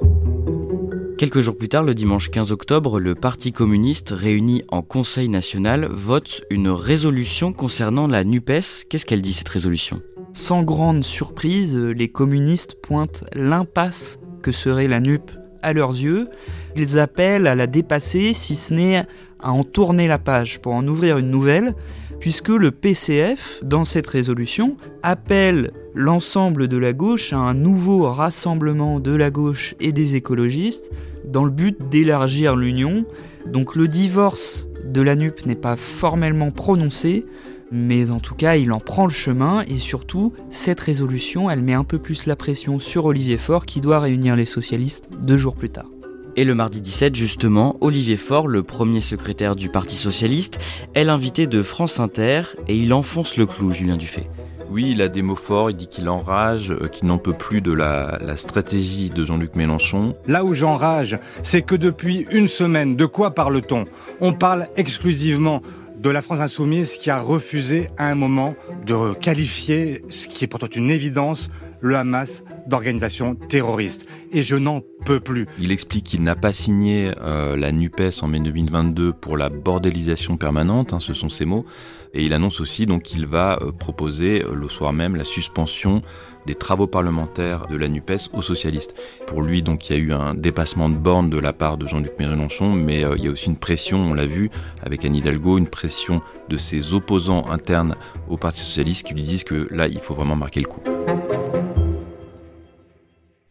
Quelques 1.17 1.41
jours 1.41 1.57
plus 1.57 1.67
tard, 1.67 1.83
le 1.83 1.93
dimanche 1.93 2.31
15 2.31 2.53
octobre, 2.53 2.97
le 2.97 3.13
Parti 3.13 3.51
communiste 3.51 4.11
réuni 4.11 4.63
en 4.69 4.81
Conseil 4.81 5.27
national 5.27 5.89
vote 5.91 6.45
une 6.49 6.69
résolution 6.69 7.51
concernant 7.51 8.07
la 8.07 8.23
NUPES. 8.23 8.87
Qu'est-ce 8.89 9.05
qu'elle 9.05 9.21
dit 9.21 9.33
cette 9.33 9.49
résolution? 9.49 10.01
Sans 10.31 10.63
grande 10.63 11.03
surprise, 11.03 11.75
les 11.75 12.07
communistes 12.07 12.77
pointent 12.81 13.25
l'impasse 13.33 14.17
que 14.41 14.53
serait 14.53 14.87
la 14.87 15.01
NUP 15.01 15.29
à 15.63 15.73
leurs 15.73 15.91
yeux. 15.91 16.27
Ils 16.75 16.99
appellent 16.99 17.47
à 17.47 17.55
la 17.55 17.67
dépasser, 17.67 18.33
si 18.33 18.55
ce 18.55 18.73
n'est 18.73 19.05
à 19.39 19.51
en 19.51 19.63
tourner 19.63 20.07
la 20.07 20.19
page 20.19 20.59
pour 20.59 20.73
en 20.73 20.87
ouvrir 20.87 21.17
une 21.17 21.29
nouvelle, 21.29 21.73
puisque 22.19 22.49
le 22.49 22.71
PCF, 22.71 23.59
dans 23.63 23.83
cette 23.83 24.07
résolution, 24.07 24.77
appelle 25.01 25.71
l'ensemble 25.93 26.67
de 26.67 26.77
la 26.77 26.93
gauche 26.93 27.33
à 27.33 27.37
un 27.37 27.53
nouveau 27.53 28.09
rassemblement 28.09 28.99
de 28.99 29.11
la 29.11 29.29
gauche 29.29 29.75
et 29.81 29.91
des 29.91 30.15
écologistes 30.15 30.91
dans 31.25 31.43
le 31.43 31.51
but 31.51 31.77
d'élargir 31.89 32.55
l'union. 32.55 33.05
Donc 33.45 33.75
le 33.75 33.87
divorce 33.87 34.69
de 34.85 35.01
la 35.01 35.15
NUP 35.15 35.45
n'est 35.45 35.55
pas 35.55 35.75
formellement 35.75 36.51
prononcé, 36.51 37.25
mais 37.73 38.11
en 38.11 38.19
tout 38.19 38.35
cas 38.35 38.55
il 38.55 38.71
en 38.71 38.79
prend 38.79 39.05
le 39.05 39.11
chemin 39.11 39.63
et 39.67 39.77
surtout 39.77 40.31
cette 40.51 40.79
résolution 40.79 41.49
elle 41.49 41.63
met 41.63 41.73
un 41.73 41.83
peu 41.83 41.97
plus 41.97 42.27
la 42.27 42.35
pression 42.35 42.79
sur 42.79 43.05
Olivier 43.05 43.37
Faure 43.37 43.65
qui 43.65 43.81
doit 43.81 43.99
réunir 43.99 44.35
les 44.35 44.45
socialistes 44.45 45.09
deux 45.19 45.37
jours 45.37 45.55
plus 45.55 45.69
tard. 45.69 45.87
Et 46.35 46.45
le 46.45 46.55
mardi 46.55 46.81
17, 46.81 47.13
justement, 47.13 47.77
Olivier 47.79 48.17
Faure, 48.17 48.47
le 48.47 48.63
premier 48.63 49.01
secrétaire 49.01 49.55
du 49.55 49.69
Parti 49.69 49.95
Socialiste, 49.95 50.57
est 50.95 51.03
l'invité 51.03 51.45
de 51.45 51.61
France 51.61 51.99
Inter 51.99 52.41
et 52.67 52.75
il 52.75 52.91
enfonce 52.91 53.37
le 53.37 53.45
clou, 53.45 53.71
Julien 53.71 53.97
Dufay. 53.97 54.27
Oui, 54.71 54.89
il 54.89 55.03
a 55.03 55.09
des 55.09 55.21
mots 55.21 55.35
forts, 55.35 55.69
il 55.69 55.75
dit 55.75 55.87
qu'il 55.87 56.09
enrage, 56.09 56.71
euh, 56.71 56.87
qu'il 56.87 57.07
n'en 57.07 57.19
peut 57.19 57.33
plus 57.33 57.61
de 57.61 57.71
la, 57.71 58.17
la 58.19 58.35
stratégie 58.35 59.11
de 59.11 59.23
Jean-Luc 59.23 59.55
Mélenchon. 59.55 60.15
Là 60.25 60.43
où 60.43 60.55
j'enrage, 60.55 61.19
c'est 61.43 61.61
que 61.61 61.75
depuis 61.75 62.25
une 62.31 62.47
semaine, 62.47 62.95
de 62.95 63.05
quoi 63.05 63.35
parle-t-on? 63.35 63.85
On 64.19 64.33
parle 64.33 64.67
exclusivement 64.75 65.61
de 66.03 66.09
la 66.09 66.21
France 66.21 66.41
insoumise 66.41 66.97
qui 66.97 67.09
a 67.09 67.19
refusé 67.21 67.89
à 67.97 68.09
un 68.09 68.15
moment 68.15 68.55
de 68.85 69.13
qualifier, 69.13 70.03
ce 70.09 70.27
qui 70.27 70.43
est 70.43 70.47
pourtant 70.47 70.67
une 70.67 70.91
évidence, 70.91 71.49
le 71.83 71.97
Hamas 71.97 72.43
d'organisation 72.65 73.35
terroriste. 73.35 74.07
Et 74.31 74.41
je 74.41 74.55
n'en 74.55 74.81
peux 75.05 75.19
plus. 75.19 75.47
Il 75.59 75.71
explique 75.71 76.05
qu'il 76.05 76.23
n'a 76.23 76.35
pas 76.35 76.53
signé 76.53 77.11
euh, 77.21 77.57
la 77.57 77.73
NUPES 77.73 78.23
en 78.23 78.27
mai 78.27 78.39
2022 78.39 79.11
pour 79.11 79.37
la 79.37 79.49
bordélisation 79.49 80.37
permanente, 80.37 80.93
hein, 80.93 81.01
ce 81.01 81.13
sont 81.13 81.29
ses 81.29 81.43
mots. 81.43 81.65
Et 82.13 82.23
il 82.23 82.33
annonce 82.33 82.61
aussi 82.61 82.87
qu'il 83.03 83.25
va 83.25 83.59
euh, 83.61 83.71
proposer 83.73 84.43
euh, 84.43 84.55
le 84.55 84.69
soir 84.69 84.93
même 84.93 85.17
la 85.17 85.25
suspension 85.25 86.01
des 86.45 86.55
travaux 86.55 86.87
parlementaires 86.87 87.67
de 87.67 87.75
la 87.75 87.89
NUPES 87.89 88.29
aux 88.31 88.41
socialistes. 88.41 88.95
Pour 89.27 89.41
lui, 89.41 89.61
donc, 89.61 89.89
il 89.89 89.93
y 89.93 89.95
a 89.95 89.99
eu 89.99 90.13
un 90.13 90.33
dépassement 90.33 90.89
de 90.89 90.95
borne 90.95 91.29
de 91.29 91.37
la 91.37 91.51
part 91.51 91.77
de 91.77 91.87
Jean-Luc 91.87 92.13
Mélenchon, 92.19 92.71
mais 92.71 93.05
il 93.17 93.23
y 93.23 93.27
a 93.27 93.31
aussi 93.31 93.47
une 93.47 93.55
pression, 93.55 93.99
on 93.99 94.13
l'a 94.13 94.25
vu, 94.25 94.49
avec 94.81 95.05
Anne 95.05 95.15
Hidalgo, 95.15 95.57
une 95.57 95.67
pression 95.67 96.21
de 96.49 96.57
ses 96.57 96.93
opposants 96.93 97.49
internes 97.49 97.95
au 98.29 98.35
Parti 98.35 98.59
Socialiste 98.59 99.07
qui 99.07 99.13
lui 99.13 99.23
disent 99.23 99.45
que 99.45 99.69
là, 99.71 99.87
il 99.87 99.99
faut 99.99 100.15
vraiment 100.15 100.35
marquer 100.35 100.59
le 100.59 100.67
coup. 100.67 100.81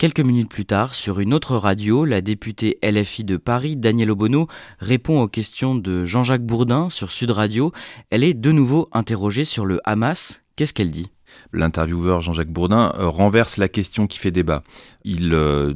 Quelques 0.02 0.18
minutes 0.18 0.50
plus 0.50 0.66
tard, 0.66 0.94
sur 0.94 1.20
une 1.20 1.32
autre 1.32 1.54
radio, 1.54 2.04
la 2.04 2.22
députée 2.22 2.76
LFI 2.82 3.22
de 3.22 3.36
Paris, 3.36 3.76
Danielle 3.76 4.10
Obono, 4.10 4.48
répond 4.80 5.22
aux 5.22 5.28
questions 5.28 5.76
de 5.76 6.04
Jean-Jacques 6.04 6.44
Bourdin 6.44 6.90
sur 6.90 7.12
Sud 7.12 7.30
Radio. 7.30 7.70
Elle 8.10 8.24
est 8.24 8.34
de 8.34 8.50
nouveau 8.50 8.88
interrogée 8.90 9.44
sur 9.44 9.64
le 9.64 9.80
Hamas. 9.84 10.42
Qu'est-ce 10.56 10.74
qu'elle 10.74 10.90
dit? 10.90 11.12
L'intervieweur 11.52 12.20
Jean-Jacques 12.20 12.50
Bourdin 12.50 12.92
euh, 12.98 13.06
renverse 13.06 13.58
la 13.58 13.68
question 13.68 14.08
qui 14.08 14.18
fait 14.18 14.32
débat. 14.32 14.64
Il 15.04 15.34
euh, 15.34 15.72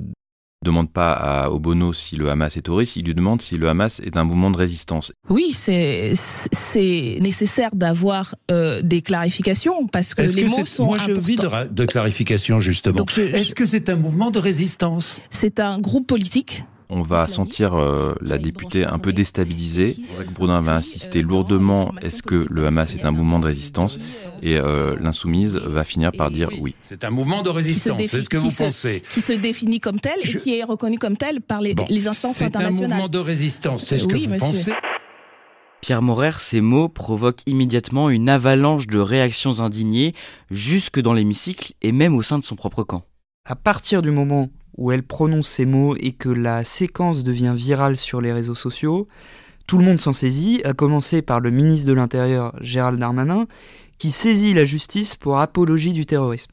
demande 0.66 0.90
pas 0.90 1.12
à 1.12 1.50
Obono 1.50 1.92
si 1.92 2.16
le 2.16 2.30
Hamas 2.30 2.56
est 2.56 2.62
terroriste, 2.62 2.96
il 2.96 3.04
lui 3.04 3.14
demande 3.14 3.40
si 3.40 3.56
le 3.56 3.68
Hamas 3.68 4.00
est 4.00 4.16
un 4.16 4.24
mouvement 4.24 4.50
de 4.50 4.56
résistance. 4.56 5.12
Oui, 5.28 5.52
c'est 5.52 6.12
nécessaire 7.20 7.70
d'avoir 7.74 8.34
euh, 8.50 8.82
des 8.82 9.02
clarifications 9.02 9.86
parce 9.86 10.14
que 10.14 10.22
les 10.22 10.44
mots 10.44 10.66
sont 10.66 10.86
moi, 10.86 10.98
je 10.98 11.12
vis 11.12 11.36
de, 11.36 11.72
de 11.72 11.84
clarification 11.84 12.60
justement. 12.60 13.04
Est-ce 13.16 13.54
que 13.54 13.66
c'est 13.66 13.88
un 13.88 13.96
mouvement 13.96 14.30
de 14.30 14.38
résistance? 14.38 15.20
C'est 15.30 15.60
un 15.60 15.78
groupe 15.78 16.06
politique 16.06 16.64
on 16.88 17.02
va 17.02 17.26
sentir 17.26 17.74
euh, 17.74 18.14
la 18.20 18.38
députée 18.38 18.84
un 18.84 18.98
peu 18.98 19.12
déstabilisée. 19.12 19.96
Bourdin 20.36 20.60
va 20.60 20.76
insister 20.76 21.22
lourdement 21.22 21.92
est-ce 22.02 22.22
que 22.22 22.46
le 22.50 22.66
Hamas 22.66 22.94
est 22.94 23.04
un 23.04 23.10
mouvement 23.10 23.38
de 23.38 23.46
résistance 23.46 23.98
Et 24.42 24.56
euh, 24.56 24.96
l'insoumise 25.00 25.56
va 25.56 25.84
finir 25.84 26.12
par 26.12 26.30
dire 26.30 26.48
oui. 26.60 26.74
C'est 26.82 27.04
un 27.04 27.10
mouvement 27.10 27.42
de 27.42 27.50
résistance, 27.50 28.00
c'est 28.08 28.20
ce 28.20 28.28
que 28.28 28.36
vous 28.36 28.50
pensez 28.50 29.02
Qui 29.10 29.20
se 29.20 29.32
définit 29.32 29.80
comme 29.80 30.00
tel 30.00 30.18
et 30.22 30.36
qui 30.36 30.58
est 30.58 30.64
reconnu 30.64 30.98
comme 30.98 31.16
tel 31.16 31.40
par 31.40 31.60
les, 31.60 31.74
les 31.88 32.08
instances 32.08 32.42
internationales. 32.42 32.76
C'est 32.76 32.84
un 32.84 32.96
mouvement 32.96 33.08
de 33.08 33.18
résistance, 33.18 33.84
c'est 33.84 33.98
ce 33.98 34.06
que 34.06 34.16
vous 34.16 34.38
pensez 34.38 34.72
Pierre 35.80 36.02
Morer, 36.02 36.32
ces 36.38 36.60
mots 36.60 36.88
provoquent 36.88 37.42
immédiatement 37.46 38.10
une 38.10 38.28
avalanche 38.28 38.86
de 38.88 38.98
réactions 38.98 39.60
indignées, 39.60 40.14
jusque 40.50 41.00
dans 41.00 41.12
l'hémicycle 41.12 41.74
et 41.82 41.92
même 41.92 42.16
au 42.16 42.22
sein 42.22 42.38
de 42.38 42.44
son 42.44 42.56
propre 42.56 42.82
camp. 42.82 43.04
À 43.44 43.54
partir 43.54 44.02
du 44.02 44.10
moment 44.10 44.48
où 44.76 44.92
elle 44.92 45.02
prononce 45.02 45.48
ces 45.48 45.66
mots 45.66 45.96
et 45.96 46.12
que 46.12 46.28
la 46.28 46.64
séquence 46.64 47.24
devient 47.24 47.54
virale 47.56 47.96
sur 47.96 48.20
les 48.20 48.32
réseaux 48.32 48.54
sociaux, 48.54 49.08
tout 49.66 49.78
le 49.78 49.84
monde 49.84 50.00
s'en 50.00 50.12
saisit, 50.12 50.60
à 50.64 50.74
commencer 50.74 51.22
par 51.22 51.40
le 51.40 51.50
ministre 51.50 51.88
de 51.88 51.92
l'Intérieur 51.92 52.54
Gérald 52.60 53.00
Darmanin, 53.00 53.46
qui 53.98 54.10
saisit 54.10 54.54
la 54.54 54.64
justice 54.64 55.16
pour 55.16 55.38
apologie 55.40 55.92
du 55.92 56.06
terrorisme. 56.06 56.52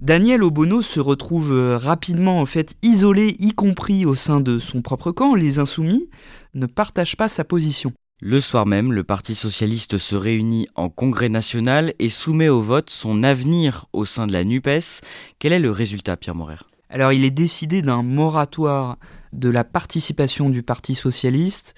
Daniel 0.00 0.42
Obono 0.42 0.82
se 0.82 1.00
retrouve 1.00 1.52
euh, 1.52 1.78
rapidement 1.78 2.40
en 2.40 2.46
fait 2.46 2.76
isolé, 2.82 3.36
y 3.38 3.52
compris 3.52 4.06
au 4.06 4.14
sein 4.14 4.40
de 4.40 4.58
son 4.58 4.82
propre 4.82 5.12
camp. 5.12 5.34
Les 5.34 5.58
insoumis 5.58 6.08
ne 6.54 6.66
partagent 6.66 7.16
pas 7.16 7.28
sa 7.28 7.44
position. 7.44 7.92
Le 8.20 8.40
soir 8.40 8.66
même, 8.66 8.92
le 8.92 9.04
Parti 9.04 9.34
socialiste 9.34 9.98
se 9.98 10.14
réunit 10.14 10.66
en 10.74 10.88
congrès 10.88 11.28
national 11.28 11.94
et 11.98 12.08
soumet 12.08 12.48
au 12.48 12.60
vote 12.60 12.90
son 12.90 13.22
avenir 13.22 13.86
au 13.92 14.04
sein 14.04 14.26
de 14.26 14.32
la 14.32 14.44
NUPES. 14.44 15.00
Quel 15.38 15.52
est 15.52 15.58
le 15.58 15.70
résultat, 15.70 16.16
Pierre 16.16 16.34
Morer 16.34 16.56
alors 16.90 17.12
il 17.12 17.24
est 17.24 17.30
décidé 17.30 17.82
d'un 17.82 18.02
moratoire 18.02 18.96
de 19.32 19.48
la 19.48 19.64
participation 19.64 20.50
du 20.50 20.62
Parti 20.62 20.94
socialiste 20.94 21.74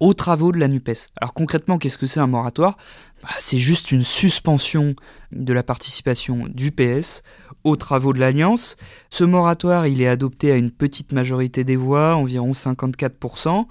aux 0.00 0.14
travaux 0.14 0.50
de 0.50 0.58
la 0.58 0.68
NUPES. 0.68 1.10
Alors 1.20 1.34
concrètement, 1.34 1.78
qu'est-ce 1.78 1.98
que 1.98 2.06
c'est 2.06 2.20
un 2.20 2.26
moratoire? 2.26 2.78
Bah, 3.22 3.28
C'est 3.38 3.58
juste 3.58 3.92
une 3.92 4.02
suspension 4.02 4.94
de 5.30 5.52
la 5.52 5.62
participation 5.62 6.46
du 6.48 6.72
PS 6.72 7.22
aux 7.64 7.76
travaux 7.76 8.14
de 8.14 8.18
l'Alliance. 8.18 8.76
Ce 9.10 9.24
moratoire, 9.24 9.86
il 9.86 10.00
est 10.00 10.08
adopté 10.08 10.50
à 10.52 10.56
une 10.56 10.70
petite 10.70 11.12
majorité 11.12 11.64
des 11.64 11.76
voix, 11.76 12.16
environ 12.16 12.52
54%, 12.52 13.66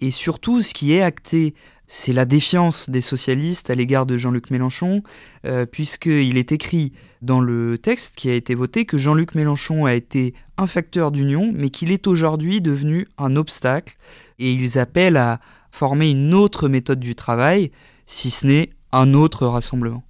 et 0.00 0.10
surtout 0.10 0.62
ce 0.62 0.72
qui 0.72 0.94
est 0.94 1.02
acté 1.02 1.54
c'est 1.86 2.12
la 2.12 2.24
défiance 2.24 2.88
des 2.88 3.00
socialistes 3.00 3.70
à 3.70 3.74
l'égard 3.74 4.06
de 4.06 4.16
Jean-Luc 4.16 4.50
Mélenchon, 4.50 5.02
euh, 5.44 5.66
puisqu'il 5.66 6.38
est 6.38 6.52
écrit 6.52 6.92
dans 7.22 7.40
le 7.40 7.78
texte 7.78 8.16
qui 8.16 8.30
a 8.30 8.34
été 8.34 8.54
voté 8.54 8.84
que 8.84 8.98
Jean-Luc 8.98 9.34
Mélenchon 9.34 9.86
a 9.86 9.94
été 9.94 10.34
un 10.56 10.66
facteur 10.66 11.10
d'union, 11.10 11.52
mais 11.54 11.70
qu'il 11.70 11.90
est 11.90 12.06
aujourd'hui 12.06 12.60
devenu 12.60 13.06
un 13.18 13.36
obstacle, 13.36 13.96
et 14.38 14.52
ils 14.52 14.78
appellent 14.78 15.16
à 15.16 15.40
former 15.70 16.10
une 16.10 16.34
autre 16.34 16.68
méthode 16.68 17.00
du 17.00 17.14
travail, 17.14 17.70
si 18.06 18.30
ce 18.30 18.46
n'est 18.46 18.70
un 18.92 19.14
autre 19.14 19.46
rassemblement. 19.46 20.04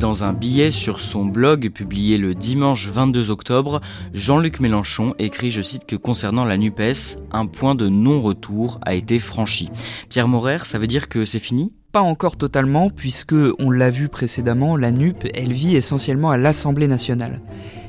Dans 0.00 0.24
un 0.24 0.32
billet 0.32 0.70
sur 0.70 0.98
son 0.98 1.26
blog 1.26 1.68
publié 1.68 2.16
le 2.16 2.34
dimanche 2.34 2.88
22 2.88 3.30
octobre, 3.30 3.82
Jean-Luc 4.14 4.58
Mélenchon 4.60 5.14
écrit, 5.18 5.50
je 5.50 5.60
cite, 5.60 5.84
que 5.84 5.94
concernant 5.94 6.46
la 6.46 6.56
NUPES, 6.56 7.18
un 7.32 7.44
point 7.44 7.74
de 7.74 7.86
non-retour 7.88 8.80
a 8.80 8.94
été 8.94 9.18
franchi. 9.18 9.68
Pierre 10.08 10.26
Morer, 10.26 10.64
ça 10.64 10.78
veut 10.78 10.86
dire 10.86 11.10
que 11.10 11.26
c'est 11.26 11.38
fini? 11.38 11.74
Pas 11.92 12.00
encore 12.00 12.36
totalement, 12.36 12.88
puisque, 12.88 13.34
on 13.58 13.70
l'a 13.70 13.90
vu 13.90 14.08
précédemment, 14.08 14.78
la 14.78 14.90
NUP, 14.90 15.28
elle 15.34 15.52
vit 15.52 15.76
essentiellement 15.76 16.30
à 16.30 16.38
l'Assemblée 16.38 16.88
nationale. 16.88 17.42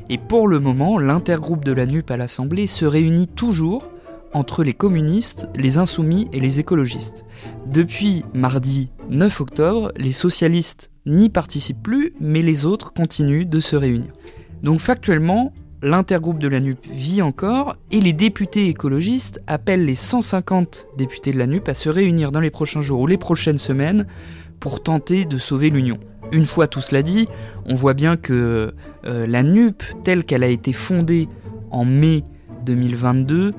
Et 0.09 0.17
pour 0.17 0.49
le 0.49 0.59
moment, 0.59 0.99
l'intergroupe 0.99 1.63
de 1.63 1.71
la 1.71 1.85
NUP 1.85 2.11
à 2.11 2.17
l'Assemblée 2.17 2.67
se 2.67 2.83
réunit 2.83 3.29
toujours 3.29 3.87
entre 4.33 4.63
les 4.65 4.73
communistes, 4.73 5.47
les 5.55 5.77
insoumis 5.77 6.27
et 6.33 6.41
les 6.41 6.59
écologistes. 6.59 7.23
Depuis 7.67 8.23
mardi 8.33 8.89
9 9.09 9.41
octobre, 9.41 9.91
les 9.95 10.11
socialistes 10.11 10.90
n'y 11.05 11.29
participent 11.29 11.81
plus, 11.81 12.13
mais 12.19 12.41
les 12.41 12.65
autres 12.65 12.93
continuent 12.93 13.47
de 13.47 13.59
se 13.59 13.75
réunir. 13.75 14.11
Donc 14.63 14.79
factuellement, 14.79 15.53
l'intergroupe 15.81 16.39
de 16.39 16.47
la 16.47 16.59
NUP 16.59 16.85
vit 16.91 17.21
encore 17.21 17.75
et 17.91 17.99
les 17.99 18.13
députés 18.13 18.67
écologistes 18.67 19.41
appellent 19.47 19.85
les 19.85 19.95
150 19.95 20.87
députés 20.97 21.31
de 21.31 21.39
la 21.39 21.47
NUP 21.47 21.67
à 21.67 21.73
se 21.73 21.89
réunir 21.89 22.31
dans 22.31 22.39
les 22.39 22.51
prochains 22.51 22.81
jours 22.81 23.01
ou 23.01 23.07
les 23.07 23.17
prochaines 23.17 23.57
semaines 23.57 24.05
pour 24.59 24.83
tenter 24.83 25.25
de 25.25 25.37
sauver 25.37 25.69
l'Union. 25.69 25.97
Une 26.31 26.45
fois 26.45 26.67
tout 26.67 26.81
cela 26.81 27.01
dit, 27.01 27.27
on 27.65 27.75
voit 27.75 27.95
bien 27.95 28.15
que 28.15 28.73
euh, 29.05 29.27
la 29.27 29.43
NUP, 29.43 29.83
telle 30.03 30.23
qu'elle 30.23 30.43
a 30.43 30.47
été 30.47 30.71
fondée 30.71 31.27
en 31.71 31.83
mai 31.83 32.23
2022, 32.65 33.53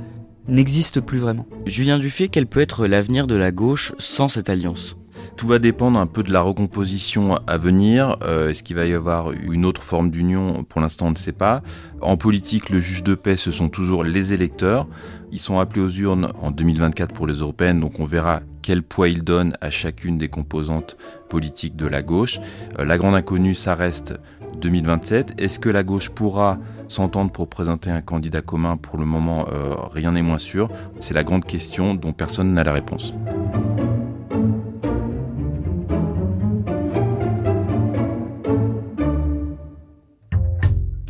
n'existe 0.49 1.01
plus 1.01 1.19
vraiment. 1.19 1.47
Julien 1.67 1.99
Dufay, 1.99 2.29
quel 2.29 2.47
peut 2.47 2.61
être 2.61 2.87
l'avenir 2.87 3.27
de 3.27 3.35
la 3.35 3.51
gauche 3.51 3.95
sans 3.99 4.29
cette 4.29 4.49
alliance? 4.49 4.97
Tout 5.37 5.47
va 5.47 5.59
dépendre 5.59 5.99
un 5.99 6.07
peu 6.07 6.23
de 6.23 6.33
la 6.33 6.41
recomposition 6.41 7.39
à 7.47 7.59
venir. 7.59 8.17
Euh, 8.23 8.51
est-ce 8.51 8.63
qu'il 8.63 8.77
va 8.77 8.87
y 8.87 8.95
avoir 8.95 9.33
une 9.33 9.65
autre 9.65 9.83
forme 9.83 10.11
d'union? 10.11 10.65
Pour 10.65 10.81
l'instant, 10.81 11.07
on 11.07 11.11
ne 11.11 11.17
sait 11.17 11.33
pas. 11.33 11.63
En 12.01 12.17
politique, 12.17 12.71
le 12.71 12.81
juge 12.81 13.03
de 13.03 13.15
paix, 13.15 13.37
ce 13.37 13.51
sont 13.51 13.69
toujours 13.69 14.05
les 14.05 14.33
électeurs. 14.33 14.87
Ils 15.33 15.39
sont 15.39 15.59
appelés 15.59 15.83
aux 15.83 15.91
urnes 15.91 16.29
en 16.43 16.51
2024 16.51 17.15
pour 17.15 17.27
les 17.27 17.37
européennes, 17.37 17.81
donc 17.81 18.01
on 18.01 18.05
verra 18.05 18.41
quel 18.61 18.83
poids 18.83 19.09
ils 19.09 19.25
donnent 19.25 19.57
à 19.61 19.71
chacune 19.71 20.19
des 20.19 20.29
composantes 20.29 20.97
politiques 21.31 21.75
de 21.75 21.87
la 21.87 22.03
gauche. 22.03 22.39
Euh, 22.79 22.85
la 22.85 22.99
grande 22.99 23.15
inconnue, 23.15 23.55
ça 23.55 23.75
reste 23.75 24.15
2027. 24.61 25.35
Est-ce 25.39 25.59
que 25.59 25.69
la 25.69 25.83
gauche 25.83 26.11
pourra 26.11 26.59
s'entendre 26.89 27.33
pour 27.33 27.49
présenter 27.49 27.91
un 27.91 28.03
candidat 28.03 28.43
commun? 28.43 28.77
Pour 28.77 28.99
le 28.99 29.07
moment, 29.07 29.47
euh, 29.51 29.75
rien 29.93 30.13
n'est 30.13 30.23
moins 30.23 30.39
sûr. 30.39 30.69
C'est 31.01 31.15
la 31.15 31.25
grande 31.25 31.45
question 31.45 31.95
dont 31.95 32.13
personne 32.13 32.53
n'a 32.53 32.63
la 32.63 32.73
réponse. 32.73 33.15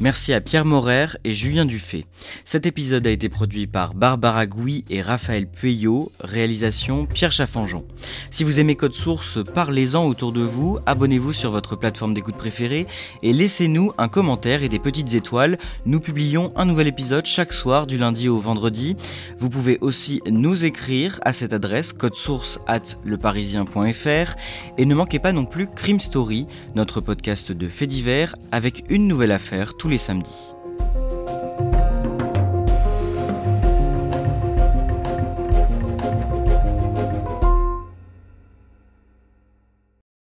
Merci 0.03 0.33
à 0.33 0.41
Pierre 0.41 0.65
Morer 0.65 1.07
et 1.23 1.33
Julien 1.33 1.65
Dufay. 1.65 2.07
Cet 2.45 2.67
épisode 2.67 3.07
a 3.07 3.11
été 3.11 3.29
produit 3.29 3.69
par 3.69 3.95
Barbara 3.95 4.47
Gouy 4.47 4.85
et 4.91 5.01
Raphaël 5.01 5.47
Pueyo, 5.47 6.11
réalisation 6.19 7.07
Pierre 7.07 7.31
Chaffanjon. 7.31 7.85
Si 8.29 8.43
vous 8.43 8.59
aimez 8.59 8.75
Code 8.75 8.95
Source, 8.95 9.39
parlez-en 9.55 10.05
autour 10.05 10.33
de 10.33 10.41
vous, 10.41 10.81
abonnez-vous 10.87 11.33
sur 11.33 11.53
votre 11.53 11.77
plateforme 11.77 12.15
d'écoute 12.15 12.37
préférée 12.37 12.89
et 13.23 13.33
laissez-nous 13.33 13.93
un 13.97 14.09
commentaire 14.09 14.65
et 14.65 14.69
des 14.69 14.81
petites 14.81 15.15
étoiles. 15.15 15.57
Nous 15.87 16.01
publions 16.01 16.53
un 16.57 16.65
nouvel 16.65 16.89
épisode 16.89 17.27
chaque 17.27 17.53
soir 17.53 17.87
du 17.87 17.97
lundi 17.97 18.29
au 18.29 18.39
vendredi. 18.39 18.97
Vous 19.39 19.51
pouvez 19.51 19.79
aussi 19.83 20.21
nous 20.29 20.65
écrire 20.65 21.21
à 21.25 21.33
cette 21.33 21.53
adresse 21.53 21.95
source 22.13 22.59
at 22.67 22.99
leparisien.fr 23.05 24.35
et 24.79 24.85
ne 24.85 24.95
manquez 24.97 25.21
pas 25.21 25.33
non 25.33 25.45
plus 25.45 25.69
Crime 25.69 26.01
Story, 26.01 26.49
notre 26.75 27.01
podcast 27.01 27.53
de 27.53 27.69
faits 27.69 27.89
divers 27.89 28.35
avec 28.51 28.83
une 28.91 29.07
nouvelle 29.07 29.31
affaire 29.31 29.75
tous 29.75 29.92
les 29.93 29.99
samedis. 30.01 30.55